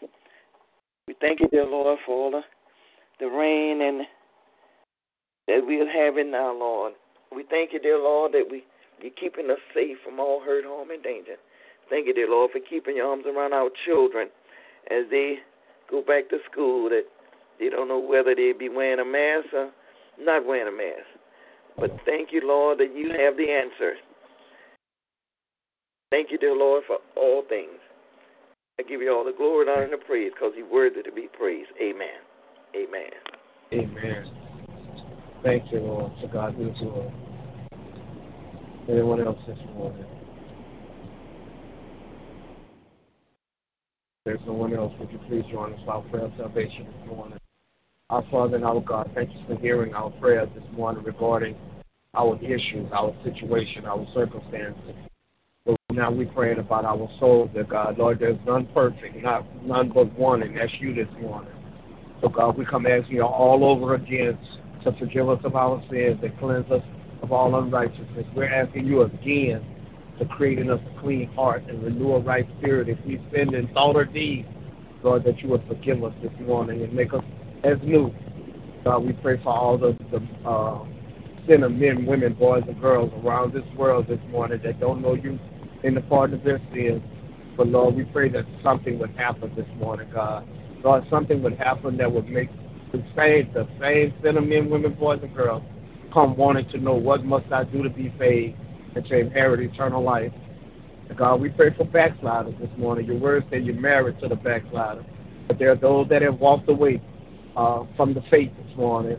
We 1.08 1.16
thank 1.20 1.40
you, 1.40 1.48
dear 1.48 1.66
Lord, 1.66 1.98
for 2.06 2.12
all 2.14 2.30
the, 2.30 2.42
the 3.18 3.26
rain 3.26 3.82
and 3.82 4.06
that 5.48 5.66
we're 5.66 5.90
having 5.90 6.30
now, 6.30 6.52
Lord. 6.52 6.92
We 7.34 7.44
thank 7.44 7.72
you, 7.72 7.80
dear 7.80 7.98
Lord, 7.98 8.32
that 8.32 8.46
we 8.50 8.64
you're 9.00 9.12
keeping 9.12 9.50
us 9.50 9.58
safe 9.74 9.98
from 10.04 10.18
all 10.18 10.40
hurt, 10.40 10.64
harm, 10.64 10.90
and 10.90 11.02
danger. 11.02 11.36
Thank 11.88 12.06
you, 12.06 12.14
dear 12.14 12.28
Lord, 12.28 12.50
for 12.50 12.58
keeping 12.58 12.96
your 12.96 13.08
arms 13.08 13.24
around 13.26 13.52
our 13.52 13.70
children 13.84 14.28
as 14.90 15.04
they 15.10 15.38
go 15.90 16.02
back 16.02 16.28
to 16.30 16.38
school. 16.50 16.88
That 16.88 17.04
they 17.58 17.68
don't 17.68 17.88
know 17.88 18.00
whether 18.00 18.34
they 18.34 18.52
be 18.52 18.68
wearing 18.68 19.00
a 19.00 19.04
mask 19.04 19.52
or 19.52 19.70
not 20.18 20.46
wearing 20.46 20.72
a 20.72 20.76
mask. 20.76 21.06
But 21.78 21.96
thank 22.04 22.32
you, 22.32 22.40
Lord, 22.44 22.78
that 22.78 22.96
you 22.96 23.10
have 23.10 23.36
the 23.36 23.50
answer. 23.50 23.94
Thank 26.10 26.32
you, 26.32 26.38
dear 26.38 26.56
Lord, 26.56 26.84
for 26.86 26.98
all 27.16 27.44
things. 27.48 27.78
I 28.80 28.84
give 28.84 29.02
you 29.02 29.12
all 29.12 29.24
the 29.24 29.32
glory, 29.32 29.68
honor, 29.68 29.84
and 29.84 29.92
the 29.92 29.98
praise 29.98 30.32
because 30.34 30.52
you're 30.56 30.70
worthy 30.70 31.02
to 31.02 31.12
be 31.12 31.28
praised. 31.36 31.70
Amen. 31.80 32.08
Amen. 32.74 33.10
Amen. 33.72 34.22
Thank 35.42 35.70
you, 35.72 35.81
Lord. 35.81 36.12
To 36.20 36.27
God 36.27 36.59
be 36.59 36.64
the 36.64 36.70
glory. 36.70 37.12
Anyone 38.88 39.24
else 39.24 39.38
this 39.46 39.59
morning? 39.74 40.05
There's 44.24 44.40
no 44.46 44.53
one 44.53 44.74
else. 44.74 44.92
Would 44.98 45.12
you 45.12 45.18
please 45.29 45.44
join 45.51 45.72
us 45.74 45.81
for 45.85 45.92
our 45.92 46.03
prayer 46.03 46.24
of 46.24 46.33
salvation 46.37 46.87
this 46.87 47.07
morning? 47.07 47.38
Our 48.11 48.24
Father 48.31 48.57
and 48.57 48.64
our 48.64 48.81
God, 48.81 49.11
thank 49.14 49.31
you 49.33 49.40
for 49.46 49.57
hearing 49.57 49.94
our 49.94 50.11
prayers 50.11 50.48
this 50.55 50.64
morning 50.72 51.05
regarding 51.05 51.55
our 52.14 52.37
issues, 52.42 52.90
our 52.92 53.14
situation, 53.22 53.87
our 53.87 54.07
circumstances. 54.14 54.94
But 55.64 55.77
now 55.92 56.11
we're 56.11 56.33
praying 56.33 56.59
about 56.59 56.85
our 56.85 57.09
souls, 57.20 57.51
dear 57.53 57.64
God. 57.64 57.98
Lord, 57.98 58.18
there's 58.18 58.38
none 58.46 58.66
perfect, 58.74 59.22
not 59.22 59.44
none 59.62 59.90
but 59.90 60.12
one, 60.18 60.42
and 60.42 60.57
that's 60.57 60.72
you 60.81 60.94
this 60.94 61.09
morning. 61.20 61.53
So 62.20 62.29
God, 62.29 62.59
we 62.59 62.64
come 62.64 62.87
asking 62.87 63.16
you 63.16 63.22
all 63.22 63.64
over 63.64 63.94
again 63.94 64.38
to 64.84 64.92
forgive 64.92 65.28
us 65.28 65.40
of 65.44 65.56
our 65.56 65.82
sins 65.90 66.18
and 66.22 66.38
cleanse 66.38 66.70
us 66.70 66.82
of 67.22 67.32
all 67.32 67.54
unrighteousness. 67.56 68.26
We're 68.34 68.52
asking 68.52 68.86
you 68.86 69.02
again 69.02 69.64
to 70.18 70.24
create 70.24 70.58
in 70.58 70.70
us 70.70 70.80
a 70.94 71.00
clean 71.00 71.28
heart 71.32 71.64
and 71.68 71.82
renew 71.82 72.14
a 72.14 72.20
right 72.20 72.46
spirit. 72.58 72.88
If 72.88 72.98
we 73.06 73.20
sin 73.32 73.54
in 73.54 73.68
thought 73.68 73.96
or 73.96 74.04
deed, 74.04 74.46
Lord, 75.02 75.24
that 75.24 75.42
you 75.42 75.48
would 75.50 75.66
forgive 75.68 76.02
us 76.02 76.14
this 76.22 76.32
morning 76.40 76.82
and 76.82 76.92
make 76.92 77.14
us 77.14 77.24
as 77.64 77.78
new. 77.82 78.12
God, 78.84 79.04
we 79.04 79.12
pray 79.12 79.40
for 79.42 79.50
all 79.50 79.78
the, 79.78 79.96
the 80.10 80.48
uh, 80.48 80.84
sinner 81.46 81.68
men, 81.68 82.04
women, 82.06 82.34
boys, 82.34 82.64
and 82.66 82.80
girls 82.80 83.12
around 83.24 83.52
this 83.52 83.64
world 83.76 84.06
this 84.08 84.20
morning 84.30 84.60
that 84.64 84.80
don't 84.80 85.00
know 85.00 85.14
you 85.14 85.38
in 85.82 85.94
the 85.94 86.00
pardon 86.02 86.38
of 86.38 86.44
their 86.44 86.60
sins. 86.72 87.02
But 87.56 87.68
Lord, 87.68 87.96
we 87.96 88.04
pray 88.04 88.28
that 88.30 88.44
something 88.62 88.98
would 88.98 89.16
happen 89.16 89.52
this 89.56 89.66
morning, 89.78 90.08
God. 90.12 90.46
Lord, 90.84 91.04
something 91.10 91.42
would 91.42 91.58
happen 91.58 91.96
that 91.96 92.10
would 92.10 92.28
make 92.28 92.50
the 92.92 93.05
same, 93.16 93.51
the 93.53 93.68
same 93.81 94.14
sinner 94.22 94.40
men, 94.40 94.70
women, 94.70 94.94
boys, 94.94 95.20
and 95.22 95.35
girls 95.35 95.62
come 96.12 96.37
wanting 96.37 96.68
to 96.70 96.79
know 96.79 96.94
what 96.94 97.24
must 97.24 97.53
I 97.53 97.64
do 97.64 97.83
to 97.83 97.90
be 97.90 98.12
saved 98.18 98.57
and 98.94 99.05
to 99.07 99.18
inherit 99.18 99.61
eternal 99.61 100.03
life. 100.03 100.33
God, 101.16 101.40
we 101.40 101.48
pray 101.48 101.74
for 101.74 101.85
backsliders 101.85 102.55
this 102.61 102.70
morning. 102.77 103.07
Your 103.07 103.18
word 103.18 103.44
says 103.51 103.64
you're 103.64 103.74
married 103.74 104.20
to 104.20 104.29
the 104.29 104.37
backslider. 104.37 105.05
But 105.48 105.59
there 105.59 105.72
are 105.72 105.77
those 105.77 106.09
that 106.11 106.22
have 106.22 106.38
walked 106.38 106.68
away 106.68 107.03
uh, 107.57 107.85
from 107.96 108.14
the 108.14 108.22
faith 108.31 108.53
this 108.62 108.77
morning. 108.77 109.18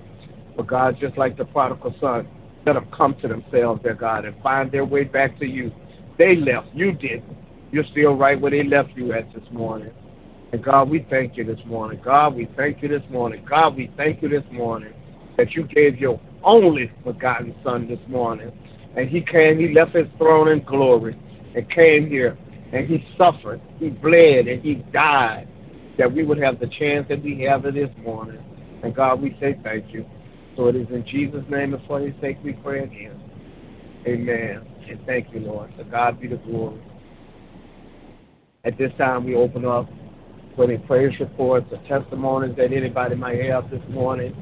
But 0.55 0.67
God, 0.67 0.97
just 0.99 1.17
like 1.17 1.35
the 1.35 1.45
prodigal 1.45 1.95
son, 1.99 2.27
let 2.65 2.73
them 2.73 2.87
come 2.91 3.15
to 3.15 3.27
themselves, 3.27 3.81
dear 3.83 3.95
God, 3.95 4.25
and 4.25 4.41
find 4.41 4.71
their 4.71 4.85
way 4.85 5.03
back 5.03 5.37
to 5.39 5.45
you. 5.45 5.73
They 6.17 6.35
left. 6.35 6.67
You 6.73 6.91
didn't. 6.91 7.35
You're 7.71 7.85
still 7.85 8.15
right 8.15 8.39
where 8.39 8.51
they 8.51 8.63
left 8.63 8.91
you 8.95 9.13
at 9.13 9.33
this 9.33 9.43
morning. 9.51 9.91
And 10.51 10.63
God, 10.63 10.89
we 10.89 11.05
thank 11.09 11.37
you 11.37 11.43
this 11.43 11.59
morning. 11.65 11.99
God, 12.03 12.35
we 12.35 12.49
thank 12.57 12.81
you 12.81 12.89
this 12.89 13.03
morning. 13.09 13.45
God, 13.47 13.75
we 13.75 13.91
thank 13.95 14.21
you 14.21 14.29
this 14.29 14.43
morning 14.51 14.93
that 15.37 15.53
you 15.53 15.63
gave 15.63 15.97
your 15.97 16.19
only 16.43 16.91
begotten 17.03 17.55
Son 17.63 17.87
this 17.87 17.99
morning. 18.07 18.51
And 18.95 19.07
he 19.07 19.21
came, 19.21 19.59
he 19.59 19.71
left 19.71 19.93
his 19.93 20.07
throne 20.17 20.47
in 20.47 20.63
glory 20.63 21.15
and 21.55 21.69
came 21.69 22.07
here 22.09 22.37
and 22.73 22.87
he 22.87 23.05
suffered, 23.17 23.61
he 23.79 23.89
bled, 23.89 24.47
and 24.47 24.61
he 24.63 24.75
died 24.91 25.47
that 25.97 26.11
we 26.11 26.23
would 26.23 26.37
have 26.39 26.59
the 26.59 26.67
chance 26.67 27.07
that 27.09 27.21
we 27.21 27.41
have 27.41 27.65
it 27.65 27.75
this 27.75 27.89
morning. 28.03 28.41
And 28.83 28.95
God, 28.95 29.21
we 29.21 29.37
say 29.39 29.57
thank 29.63 29.93
you. 29.93 30.05
So 30.55 30.67
it 30.67 30.75
is 30.75 30.89
in 30.89 31.05
Jesus' 31.05 31.43
name 31.49 31.73
and 31.73 31.83
for 31.85 31.99
his 31.99 32.13
sake 32.21 32.37
we 32.43 32.53
pray 32.53 32.83
again. 32.83 33.19
Amen. 34.07 34.65
And 34.89 34.99
thank 35.05 35.31
you, 35.33 35.41
Lord. 35.41 35.75
To 35.77 35.83
God 35.83 36.19
be 36.19 36.27
the 36.27 36.37
glory. 36.37 36.81
At 38.65 38.77
this 38.77 38.91
time, 38.97 39.25
we 39.25 39.35
open 39.35 39.65
up 39.65 39.89
any 40.63 40.77
praise 40.77 41.19
reports 41.19 41.67
or 41.71 41.77
testimonies 41.87 42.55
that 42.57 42.73
anybody 42.73 43.15
might 43.15 43.41
have 43.43 43.69
this 43.69 43.81
morning. 43.89 44.35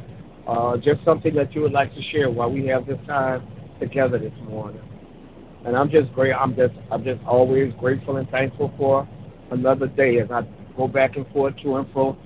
Uh, 0.48 0.78
just 0.78 1.04
something 1.04 1.34
that 1.36 1.54
you 1.54 1.62
would 1.62 1.74
like 1.74 1.94
to 1.94 2.02
share 2.02 2.30
while 2.30 2.52
we 2.52 2.66
have 2.68 2.86
this 2.86 3.00
time 3.06 3.46
together 3.80 4.18
this 4.18 4.34
morning. 4.48 4.82
And 5.66 5.76
I'm 5.76 5.90
just 5.90 6.14
great. 6.14 6.34
I'm 6.34 6.56
just 6.56 6.74
I'm 6.92 7.04
just 7.04 7.22
always 7.26 7.74
grateful 7.74 8.18
and 8.18 8.30
thankful 8.30 8.74
for 8.78 9.08
another 9.52 9.88
day 9.88 10.20
as 10.20 10.32
I 10.32 10.44
go 10.78 10.88
back 10.88 11.18
and 11.18 11.28
forth 11.30 11.56
to 11.64 11.76
and 11.76 11.92
fro, 11.92 12.18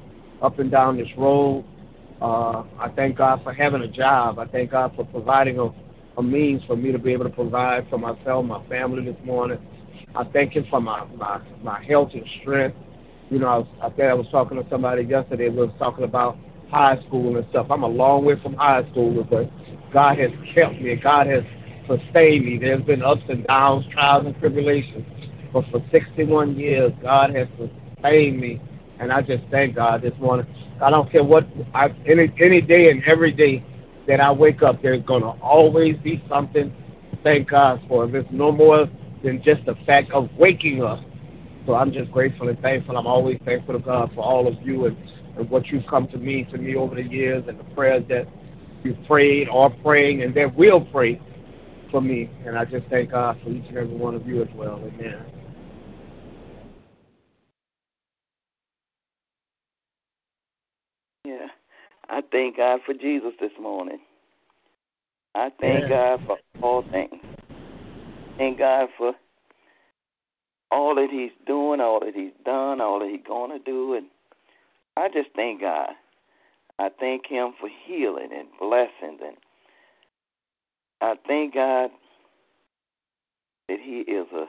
up 0.42 0.60
and 0.60 0.70
down 0.70 0.98
this 0.98 1.10
road. 1.18 1.66
Uh, 2.22 2.64
I 2.80 2.90
thank 2.96 3.18
God 3.18 3.42
for 3.44 3.52
having 3.52 3.82
a 3.82 3.88
job. 3.88 4.38
I 4.38 4.46
thank 4.46 4.72
God 4.72 4.94
for 4.96 5.06
providing 5.06 5.58
a, 5.58 5.70
a 6.18 6.24
means 6.24 6.64
for 6.66 6.76
me 6.76 6.92
to 6.92 7.00
be 7.00 7.14
able 7.14 7.24
to 7.24 7.32
provide 7.32 7.90
for 7.90 7.98
myself, 7.98 8.46
my 8.46 8.64
family 8.68 9.04
this 9.04 9.18
morning. 9.26 9.58
I 10.14 10.24
thank 10.26 10.54
Him 10.56 10.68
for 10.70 10.80
my 10.80 11.06
my 11.16 11.42
my 11.64 11.84
health 11.84 12.12
and 12.14 12.28
strength. 12.42 12.78
You 13.32 13.40
know, 13.40 13.66
I, 13.82 13.88
I 13.88 13.90
think 13.90 14.02
I 14.10 14.14
was 14.14 14.28
talking 14.30 14.62
to 14.62 14.70
somebody 14.70 15.04
yesterday. 15.04 15.48
We 15.48 15.56
was 15.56 15.72
talking 15.80 16.04
about 16.04 16.38
high 16.70 17.02
school 17.08 17.38
and 17.38 17.48
stuff. 17.50 17.68
I'm 17.70 17.84
a 17.84 17.88
long 17.88 18.26
way 18.26 18.36
from 18.44 18.56
high 18.56 18.88
school, 18.92 19.24
but 19.24 19.50
God 19.94 20.20
has 20.20 20.32
kept 20.54 20.82
me. 20.82 20.96
God 20.98 21.28
has 21.28 21.44
sustained 21.88 22.46
me. 22.46 22.58
There's 22.60 22.84
been 22.84 23.02
ups 23.02 23.24
and 23.30 23.48
downs, 23.48 23.86
trials 23.92 24.26
and 24.26 24.38
tribulations, 24.40 25.06
but 25.54 25.64
for 25.72 25.82
61 25.92 26.58
years, 26.58 26.92
God 27.02 27.34
has 27.34 27.48
sustained 27.58 28.40
me, 28.40 28.62
and 29.00 29.14
I 29.14 29.22
just 29.22 29.44
thank 29.50 29.76
God 29.76 30.02
this 30.02 30.14
morning. 30.20 30.46
I 30.82 30.90
don't 30.90 31.10
care 31.10 31.24
what 31.24 31.48
I, 31.74 31.88
any 32.06 32.34
any 32.42 32.62
day 32.62 32.92
and 32.92 33.02
every 33.06 33.32
day 33.32 33.64
that 34.08 34.20
I 34.20 34.32
wake 34.34 34.62
up, 34.62 34.82
there's 34.82 35.04
gonna 35.04 35.40
always 35.42 35.96
be 35.98 36.22
something 36.28 36.74
thank 37.24 37.50
God 37.50 37.82
for. 37.88 38.14
It's 38.14 38.28
no 38.30 38.52
more 38.52 38.88
than 39.24 39.42
just 39.42 39.66
the 39.66 39.76
fact 39.86 40.12
of 40.12 40.30
waking 40.38 40.84
up. 40.84 41.00
So 41.66 41.76
I'm 41.76 41.92
just 41.92 42.12
grateful 42.12 42.50
and 42.50 42.60
thankful. 42.60 42.98
I'm 42.98 43.08
always 43.08 43.40
thankful 43.46 43.74
to 43.76 43.80
God 43.80 44.12
for 44.16 44.22
all 44.22 44.48
of 44.48 44.56
you 44.62 44.86
and, 44.86 44.98
and 45.38 45.50
what 45.50 45.68
you've 45.68 45.86
come 45.88 46.08
to 46.10 46.18
me 46.18 46.44
to 46.46 46.58
me 46.58 46.76
over 46.76 46.96
the 46.96 47.04
years 47.04 47.44
and 47.48 47.60
the 47.60 47.64
prayers 47.76 48.04
that 48.10 48.28
you've 48.84 49.02
prayed 49.06 49.48
are 49.50 49.70
praying 49.84 50.24
and 50.24 50.34
that 50.36 50.56
will 50.56 50.84
pray 50.86 51.22
for 51.92 52.02
me. 52.02 52.30
And 52.46 52.58
I 52.58 52.66
just 52.66 52.88
thank 52.88 53.12
God 53.12 53.40
for 53.44 53.50
each 53.50 53.68
and 53.68 53.78
every 53.78 53.96
one 53.96 54.16
of 54.16 54.26
you 54.28 54.42
as 54.42 54.50
well. 54.56 54.78
Amen. 54.78 55.24
Yeah. 61.26 61.48
I 62.10 62.24
thank 62.32 62.58
God 62.58 62.82
for 62.86 62.94
Jesus 62.94 63.34
this 63.40 63.52
morning. 63.62 64.00
I 65.36 65.52
thank 65.60 65.84
yeah. 65.84 65.90
God 65.90 66.20
for 66.26 66.38
all 66.62 66.84
things. 66.92 67.22
Thank 68.38 68.60
God 68.60 68.90
for 68.98 69.14
all 70.72 70.96
that 70.96 71.10
He's 71.10 71.32
doing, 71.46 71.82
all 71.82 72.00
that 72.00 72.16
He's 72.16 72.32
done, 72.46 72.82
all 72.82 73.00
that 73.00 73.10
He's 73.10 73.26
going 73.28 73.52
to 73.52 73.60
do. 73.60 73.94
And 73.94 74.08
I 74.98 75.10
just 75.10 75.30
thank 75.36 75.62
God. 75.62 75.90
I 76.80 76.90
thank 77.00 77.28
Him 77.28 77.54
for 77.60 77.70
healing 77.70 78.30
and 78.34 78.48
blessings. 78.60 79.22
And 79.24 79.38
I 81.02 81.16
thank 81.28 81.54
God 81.54 81.92
that 83.68 83.80
He 83.80 84.00
is 84.00 84.28
a 84.34 84.48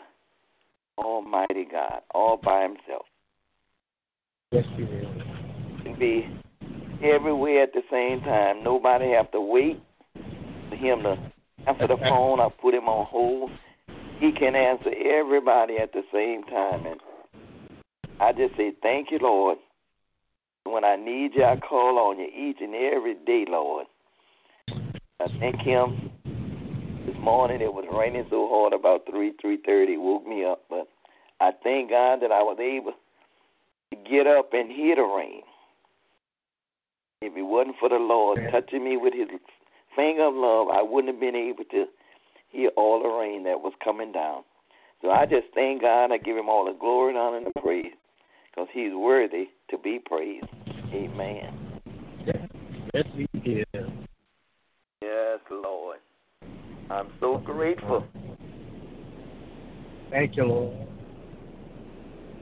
Almighty 0.98 1.64
God, 1.64 2.02
all 2.14 2.36
by 2.36 2.62
Himself. 2.62 3.06
Yes, 4.52 4.66
He 4.76 4.82
is. 4.84 5.06
Can 5.82 5.98
be 5.98 6.28
everywhere 7.02 7.62
at 7.64 7.72
the 7.72 7.82
same 7.90 8.20
time. 8.20 8.62
Nobody 8.62 9.10
have 9.10 9.30
to 9.32 9.40
wait 9.40 9.80
for 10.68 10.76
Him 10.76 11.02
to 11.02 11.18
answer 11.66 11.88
the 11.88 11.96
phone. 12.08 12.40
I 12.40 12.48
put 12.48 12.74
Him 12.74 12.88
on 12.88 13.06
hold. 13.06 13.50
He 14.22 14.30
can 14.30 14.54
answer 14.54 14.92
everybody 15.04 15.78
at 15.78 15.92
the 15.92 16.04
same 16.12 16.44
time, 16.44 16.86
and 16.86 17.00
I 18.20 18.32
just 18.32 18.56
say 18.56 18.72
thank 18.80 19.10
you, 19.10 19.18
Lord. 19.18 19.58
When 20.62 20.84
I 20.84 20.94
need 20.94 21.34
you, 21.34 21.44
I 21.44 21.56
call 21.56 21.98
on 21.98 22.20
you 22.20 22.28
each 22.32 22.58
and 22.60 22.72
every 22.72 23.14
day, 23.14 23.46
Lord. 23.48 23.88
I 25.18 25.26
thank 25.40 25.56
Him. 25.56 26.12
This 27.04 27.16
morning 27.20 27.60
it 27.60 27.74
was 27.74 27.84
raining 27.90 28.24
so 28.30 28.48
hard 28.48 28.72
about 28.72 29.06
three 29.10 29.32
three 29.40 29.56
thirty 29.56 29.96
woke 29.96 30.24
me 30.24 30.44
up. 30.44 30.62
But 30.70 30.86
i 31.40 31.52
thank 31.64 31.90
god 31.90 32.22
that 32.22 32.30
i 32.30 32.44
was 32.44 32.58
able 32.60 32.92
to 33.90 33.96
get 34.08 34.28
up 34.28 34.52
and 34.52 34.70
hear 34.70 34.94
the 34.94 35.02
rain. 35.02 35.42
If 37.22 37.36
it 37.36 37.42
wasn't 37.42 37.74
for 37.80 37.88
the 37.88 37.98
lord 37.98 38.38
touching 38.52 38.84
me 38.84 38.96
with 38.96 39.14
his 39.14 39.26
finger 39.96 40.26
of 40.26 40.34
love 40.34 40.68
i 40.68 40.80
wouldn't 40.80 41.12
have 41.12 41.20
been 41.20 41.34
able 41.34 41.64
to 41.64 41.86
hear 42.52 42.70
all 42.76 43.02
the 43.02 43.08
rain 43.08 43.44
that 43.44 43.60
was 43.60 43.72
coming 43.82 44.12
down 44.12 44.42
so 45.00 45.10
i 45.10 45.26
just 45.26 45.46
thank 45.54 45.80
god 45.82 46.12
i 46.12 46.16
give 46.16 46.36
him 46.36 46.48
all 46.48 46.64
the 46.64 46.72
glory 46.72 47.10
and 47.10 47.18
honor 47.18 47.38
and 47.38 47.46
the 47.46 47.60
praise 47.60 47.92
because 48.50 48.68
he's 48.72 48.92
worthy 48.94 49.48
to 49.68 49.78
be 49.78 49.98
praised 49.98 50.46
amen 50.92 51.52
yes 52.94 53.06
he 53.14 53.26
is 53.42 53.90
yes 55.02 55.38
lord 55.50 55.98
I'm 56.92 57.08
so 57.20 57.38
grateful. 57.38 58.04
Thank 60.10 60.36
you, 60.36 60.44
Lord. 60.44 60.76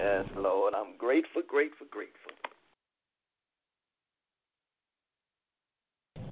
Yes, 0.01 0.27
Lord. 0.37 0.75
I'm 0.75 0.97
grateful, 0.99 1.43
grateful, 1.47 1.87
grateful. 1.89 2.33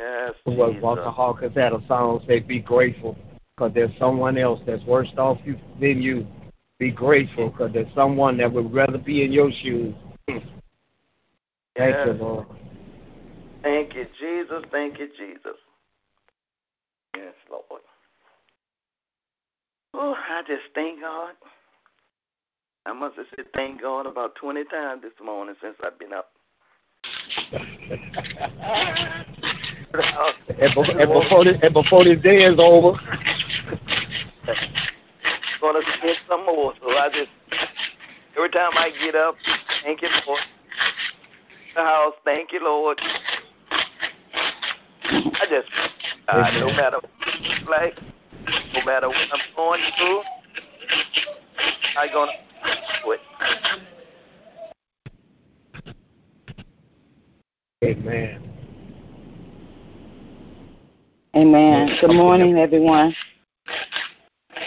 Yes. 0.00 0.32
What 0.44 0.80
Walter 0.82 1.10
Hawkins 1.10 1.54
had 1.54 1.72
a 1.72 1.80
song 1.86 2.24
say, 2.26 2.40
"Be 2.40 2.58
grateful, 2.58 3.16
because 3.58 3.74
there's 3.74 3.90
someone 3.98 4.38
else 4.38 4.60
that's 4.66 4.84
worse 4.84 5.12
off 5.18 5.38
you 5.44 5.58
than 5.80 6.00
you. 6.00 6.26
Be 6.78 6.92
grateful, 6.92 7.50
because 7.50 7.72
there's 7.72 7.92
someone 7.92 8.36
that 8.38 8.52
would 8.52 8.72
rather 8.72 8.98
be 8.98 9.24
in 9.24 9.32
your 9.32 9.50
shoes." 9.50 9.94
Thank 10.28 10.44
yes. 11.76 12.06
you, 12.06 12.12
Lord. 12.12 12.46
Thank 13.62 13.94
you, 13.94 14.06
Jesus. 14.20 14.64
Thank 14.70 14.98
you, 14.98 15.08
Jesus. 15.08 15.56
Yes, 17.16 17.34
Lord. 17.50 17.82
Oh, 19.94 20.14
I 20.14 20.42
just 20.46 20.64
thank 20.74 21.00
God. 21.00 21.34
I 22.86 22.92
must 22.92 23.16
have 23.16 23.26
said 23.34 23.46
thank 23.54 23.82
God 23.82 24.06
about 24.06 24.36
20 24.36 24.64
times 24.64 25.02
this 25.02 25.12
morning 25.22 25.56
since 25.60 25.76
I've 25.84 25.98
been 25.98 26.12
up. 26.12 26.30
and, 29.94 30.74
before, 30.74 31.00
and, 31.00 31.12
before 31.12 31.44
this, 31.44 31.58
and 31.62 31.74
before 31.74 32.04
this 32.04 32.22
day 32.22 32.44
is 32.44 32.58
over, 32.58 32.98
gonna 35.60 35.80
spend 35.98 36.16
some 36.28 36.44
more. 36.46 36.74
So 36.80 36.88
I 36.90 37.08
just 37.08 37.30
every 38.36 38.50
time 38.50 38.70
I 38.74 38.90
get 39.02 39.14
up, 39.14 39.36
thank 39.84 40.02
you 40.02 40.08
Lord. 40.26 40.40
The 41.74 41.80
house, 41.80 42.14
thank 42.24 42.52
you 42.52 42.60
Lord. 42.62 43.00
I 45.04 45.46
just 45.48 45.68
uh, 46.28 46.50
no 46.60 46.66
matter 46.66 46.98
like 47.68 47.98
no 48.74 48.84
matter 48.84 49.08
what 49.08 49.28
I'm 49.32 49.40
going 49.56 49.82
through, 49.96 50.22
I'm 51.96 52.12
going 52.12 52.30
to 52.30 52.36
do 53.04 53.12
it. 53.12 53.20
Amen. 57.84 58.47
Amen. 61.36 61.90
Good 62.00 62.14
morning, 62.14 62.56
everyone. 62.56 63.14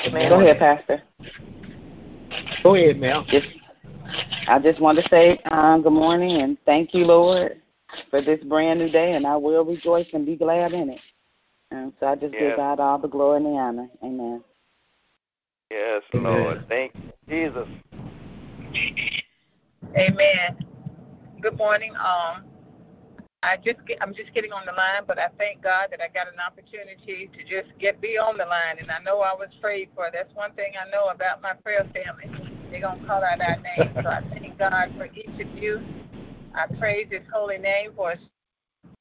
Good 0.04 0.13
morning. 0.13 0.30
Go 0.30 0.41
ahead, 0.41 0.60
Pastor. 0.60 1.02
Go 2.62 2.76
ahead, 2.76 3.00
ma'am. 3.00 3.26
Just, 3.28 3.47
I 4.47 4.60
just 4.60 4.80
want 4.80 5.00
to 5.00 5.10
say 5.10 5.39
uh, 5.52 5.78
good 5.80 5.91
morning 5.91 6.41
and 6.41 6.58
thank 6.65 6.93
you, 6.93 7.06
Lord, 7.06 7.62
for 8.10 8.21
this 8.21 8.43
brand 8.43 8.80
new 8.80 8.89
day, 8.89 9.13
and 9.13 9.26
I 9.26 9.38
will 9.38 9.65
rejoice 9.65 10.08
and 10.13 10.26
be 10.26 10.36
glad 10.36 10.74
in 10.74 10.91
it. 10.91 11.00
And 11.71 11.93
so 12.00 12.08
I 12.08 12.15
just 12.15 12.34
yes. 12.34 12.41
give 12.41 12.58
God 12.58 12.80
all 12.80 13.00
the 13.00 13.08
glory 13.08 13.38
and 13.38 13.45
the 13.45 13.50
honor. 13.52 13.88
Amen. 14.04 14.43
Yes, 15.71 16.04
Lord. 16.13 16.65
Thank 16.69 16.93
you, 16.95 17.12
Jesus. 17.28 17.67
Amen. 19.97 20.58
Good 21.41 21.58
morning. 21.58 21.93
Um, 21.95 22.50
I 23.43 23.58
just 23.58 23.84
get, 23.88 23.97
I'm 24.01 24.13
just 24.13 24.34
getting 24.36 24.51
on 24.51 24.67
the 24.67 24.71
line, 24.71 25.01
but 25.08 25.17
I 25.17 25.30
thank 25.39 25.63
God 25.63 25.88
that 25.89 25.99
I 25.99 26.13
got 26.13 26.27
an 26.27 26.38
opportunity 26.39 27.27
to 27.34 27.39
just 27.41 27.75
get 27.80 27.99
be 27.99 28.15
on 28.17 28.38
the 28.38 28.45
line. 28.45 28.77
And 28.80 28.91
I 28.91 29.01
know 29.01 29.21
I 29.21 29.34
was 29.34 29.49
prayed 29.60 29.89
for. 29.95 30.10
That's 30.13 30.34
one 30.36 30.54
thing 30.54 30.73
I 30.80 30.89
know 30.91 31.08
about 31.08 31.41
my 31.41 31.54
prayer 31.54 31.89
family. 31.91 32.30
They're 32.69 32.82
gonna 32.82 33.04
call 33.08 33.23
out 33.23 33.41
our 33.41 33.58
name. 33.58 33.93
So 33.95 34.10
I 34.10 34.21
thank 34.39 34.60
God 34.60 34.93
for 34.95 35.06
each 35.06 35.41
of 35.41 35.58
you. 35.58 35.82
I 36.54 36.67
praise 36.77 37.08
His 37.10 37.23
holy 37.34 37.58
name 37.58 37.93
for 37.95 38.12
us 38.12 38.19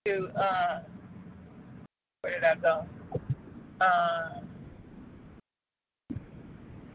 to 0.06 0.28
uh, 0.28 0.80
where 2.22 2.32
did 2.32 2.44
I 2.44 2.54
go? 2.54 2.86
Uh, 3.78 4.40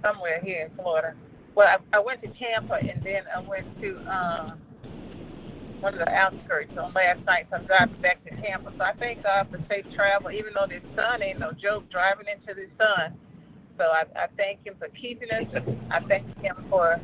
somewhere 0.03 0.39
here 0.43 0.65
in 0.65 0.75
Florida. 0.75 1.13
Well, 1.53 1.67
I, 1.67 1.97
I 1.97 1.99
went 1.99 2.23
to 2.23 2.27
Tampa 2.27 2.75
and 2.75 3.03
then 3.03 3.23
I 3.35 3.39
went 3.39 3.79
to 3.81 3.97
uh, 4.11 4.55
one 5.85 5.93
of 5.93 5.99
the 5.99 6.11
outskirts 6.11 6.71
on 6.81 6.91
last 6.93 7.23
night. 7.27 7.45
So 7.51 7.57
I'm 7.57 7.65
driving 7.67 8.01
back 8.01 8.23
to 8.25 8.31
Tampa. 8.41 8.73
So 8.75 8.83
I 8.83 8.93
thank 8.97 9.21
God 9.21 9.47
for 9.51 9.63
safe 9.69 9.85
travel, 9.93 10.31
even 10.31 10.55
though 10.55 10.65
this 10.67 10.81
sun 10.95 11.21
ain't 11.21 11.37
no 11.37 11.51
joke 11.51 11.87
driving 11.91 12.25
into 12.27 12.55
the 12.55 12.65
sun. 12.83 13.15
So 13.77 13.83
I, 13.83 14.01
I 14.15 14.27
thank 14.35 14.65
Him 14.65 14.73
for 14.79 14.87
keeping 14.89 15.29
us. 15.29 15.43
I 15.91 15.99
thank 16.07 16.25
Him 16.41 16.55
for 16.71 16.99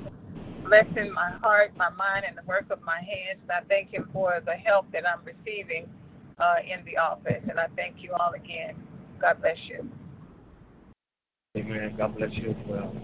blessing 0.68 1.14
my 1.14 1.30
heart, 1.44 1.78
my 1.78 1.90
mind, 1.92 2.26
and 2.28 2.36
the 2.36 2.42
work 2.48 2.66
of 2.72 2.82
my 2.82 2.98
hands. 2.98 3.38
And 3.44 3.52
I 3.52 3.62
thank 3.70 3.92
Him 3.92 4.10
for 4.12 4.42
the 4.44 4.54
help 4.54 4.92
that 4.94 5.04
I'm 5.08 5.24
receiving 5.26 5.88
uh, 6.40 6.56
in 6.68 6.84
the 6.84 6.98
office. 6.98 7.44
And 7.48 7.60
I 7.60 7.68
thank 7.76 8.02
you 8.02 8.14
all 8.14 8.34
again. 8.34 8.76
God 9.22 9.42
bless 9.42 9.58
you. 9.66 9.88
Amen. 11.56 11.94
God 12.00 12.18
bless 12.18 12.34
you 12.34 12.50
as 12.50 12.68
well. 12.68 12.96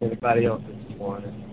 Anybody 0.00 0.46
else 0.46 0.62
this 0.68 0.96
morning? 0.98 1.51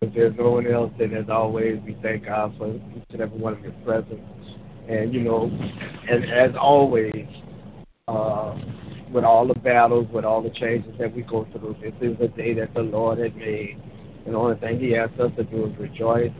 If 0.00 0.14
there's 0.14 0.36
no 0.38 0.50
one 0.50 0.66
else, 0.66 0.92
then 0.96 1.12
as 1.14 1.28
always, 1.28 1.80
we 1.84 1.96
thank 2.02 2.26
God 2.26 2.54
for 2.56 2.72
each 2.72 3.02
and 3.10 3.20
every 3.20 3.38
one 3.38 3.54
of 3.54 3.62
your 3.64 3.72
presence. 3.84 4.20
And, 4.88 5.12
you 5.12 5.20
know, 5.22 5.50
and 6.08 6.24
as 6.24 6.52
always, 6.56 7.26
uh, 8.06 8.56
with 9.12 9.24
all 9.24 9.46
the 9.46 9.58
battles, 9.58 10.06
with 10.12 10.24
all 10.24 10.40
the 10.40 10.50
changes 10.50 10.92
that 10.98 11.14
we 11.14 11.22
go 11.22 11.46
through. 11.52 11.76
This 11.82 11.94
is 12.00 12.16
a 12.20 12.28
day 12.28 12.54
that 12.54 12.74
the 12.74 12.82
Lord 12.82 13.18
has 13.18 13.32
made. 13.34 13.80
And 14.24 14.34
the 14.34 14.38
only 14.38 14.56
thing 14.60 14.78
He 14.78 14.94
asks 14.94 15.18
us 15.18 15.32
to 15.36 15.44
do 15.44 15.66
is 15.66 15.76
rejoice 15.78 16.32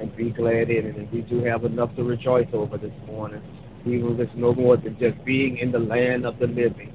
and 0.00 0.14
be 0.16 0.30
glad 0.30 0.70
in 0.70 0.86
it. 0.86 0.96
And 0.96 1.10
we 1.12 1.22
do 1.22 1.44
have 1.44 1.64
enough 1.64 1.94
to 1.96 2.02
rejoice 2.02 2.48
over 2.52 2.76
this 2.76 2.92
morning. 3.06 3.42
Even 3.86 4.14
if 4.14 4.28
it's 4.28 4.32
no 4.34 4.52
more 4.52 4.76
than 4.76 4.98
just 4.98 5.22
being 5.24 5.58
in 5.58 5.70
the 5.70 5.78
land 5.78 6.26
of 6.26 6.38
the 6.38 6.48
living. 6.48 6.92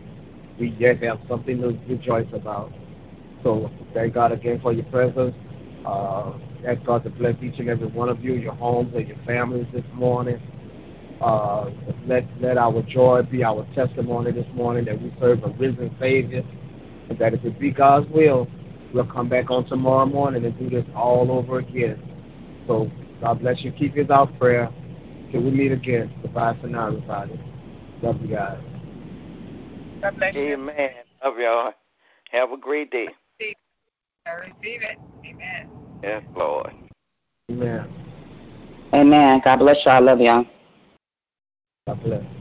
We 0.60 0.76
yet 0.78 1.02
have 1.04 1.20
something 1.30 1.62
to 1.62 1.80
rejoice 1.88 2.28
about. 2.34 2.74
So 3.44 3.72
thank 3.94 4.14
God 4.14 4.34
again 4.34 4.60
for 4.62 4.74
your 4.74 4.86
presence. 4.86 5.36
Uh, 5.86 6.34
ask 6.66 6.84
God 6.84 7.04
to 7.04 7.10
bless 7.10 7.36
each 7.42 7.60
and 7.60 7.70
every 7.70 7.88
one 7.88 8.10
of 8.10 8.24
you, 8.24 8.34
your 8.34 8.54
homes 8.54 8.94
and 8.96 9.08
your 9.08 9.18
families 9.26 9.68
this 9.74 9.86
morning. 9.94 10.40
Uh, 11.20 11.70
let 12.06 12.26
let 12.40 12.58
our 12.58 12.82
joy 12.84 13.22
be 13.24 13.44
our 13.44 13.66
testimony 13.76 14.32
this 14.32 14.48
morning 14.54 14.86
that 14.86 15.00
we 15.00 15.14
serve 15.20 15.44
a 15.44 15.50
risen 15.50 15.96
Savior, 16.00 16.44
and 17.10 17.20
that 17.20 17.34
if 17.34 17.44
it 17.46 17.60
be 17.60 17.72
God's 17.72 18.10
will, 18.10 18.48
we'll 18.94 19.06
come 19.06 19.30
back 19.30 19.52
on 19.52 19.66
tomorrow 19.66 20.06
morning 20.06 20.46
and 20.46 20.58
do 20.58 20.70
this 20.70 20.86
all 20.96 21.32
over 21.32 21.60
again. 21.60 22.02
So 22.68 22.92
God 23.22 23.40
bless 23.40 23.64
you. 23.64 23.72
Keep 23.72 23.96
his 23.96 24.10
out 24.10 24.38
prayer. 24.40 24.72
Till 25.32 25.44
we 25.44 25.52
meet 25.52 25.72
again. 25.72 26.12
Goodbye 26.22 26.58
for 26.60 26.68
now, 26.68 26.88
everybody. 26.88 27.40
Love 28.02 28.22
you 28.22 28.28
guys. 28.36 28.60
God 30.02 30.14
bless 30.18 30.36
you. 30.36 30.54
Amen. 30.54 30.90
Love 31.24 31.38
y'all. 31.40 31.74
Have 32.32 32.52
a 32.52 32.58
great 32.58 32.92
day. 32.92 33.08
I 34.32 34.36
receive 34.36 34.82
it. 34.82 34.98
Amen. 35.26 35.70
Yes, 36.04 36.24
Lord. 36.36 36.72
Amen. 37.50 37.94
Amen. 38.94 39.42
God 39.44 39.58
bless 39.58 39.78
y'all. 39.86 39.96
I 39.96 40.00
love 40.00 40.20
y'all. 40.20 40.46
God 41.88 42.04
bless. 42.04 42.41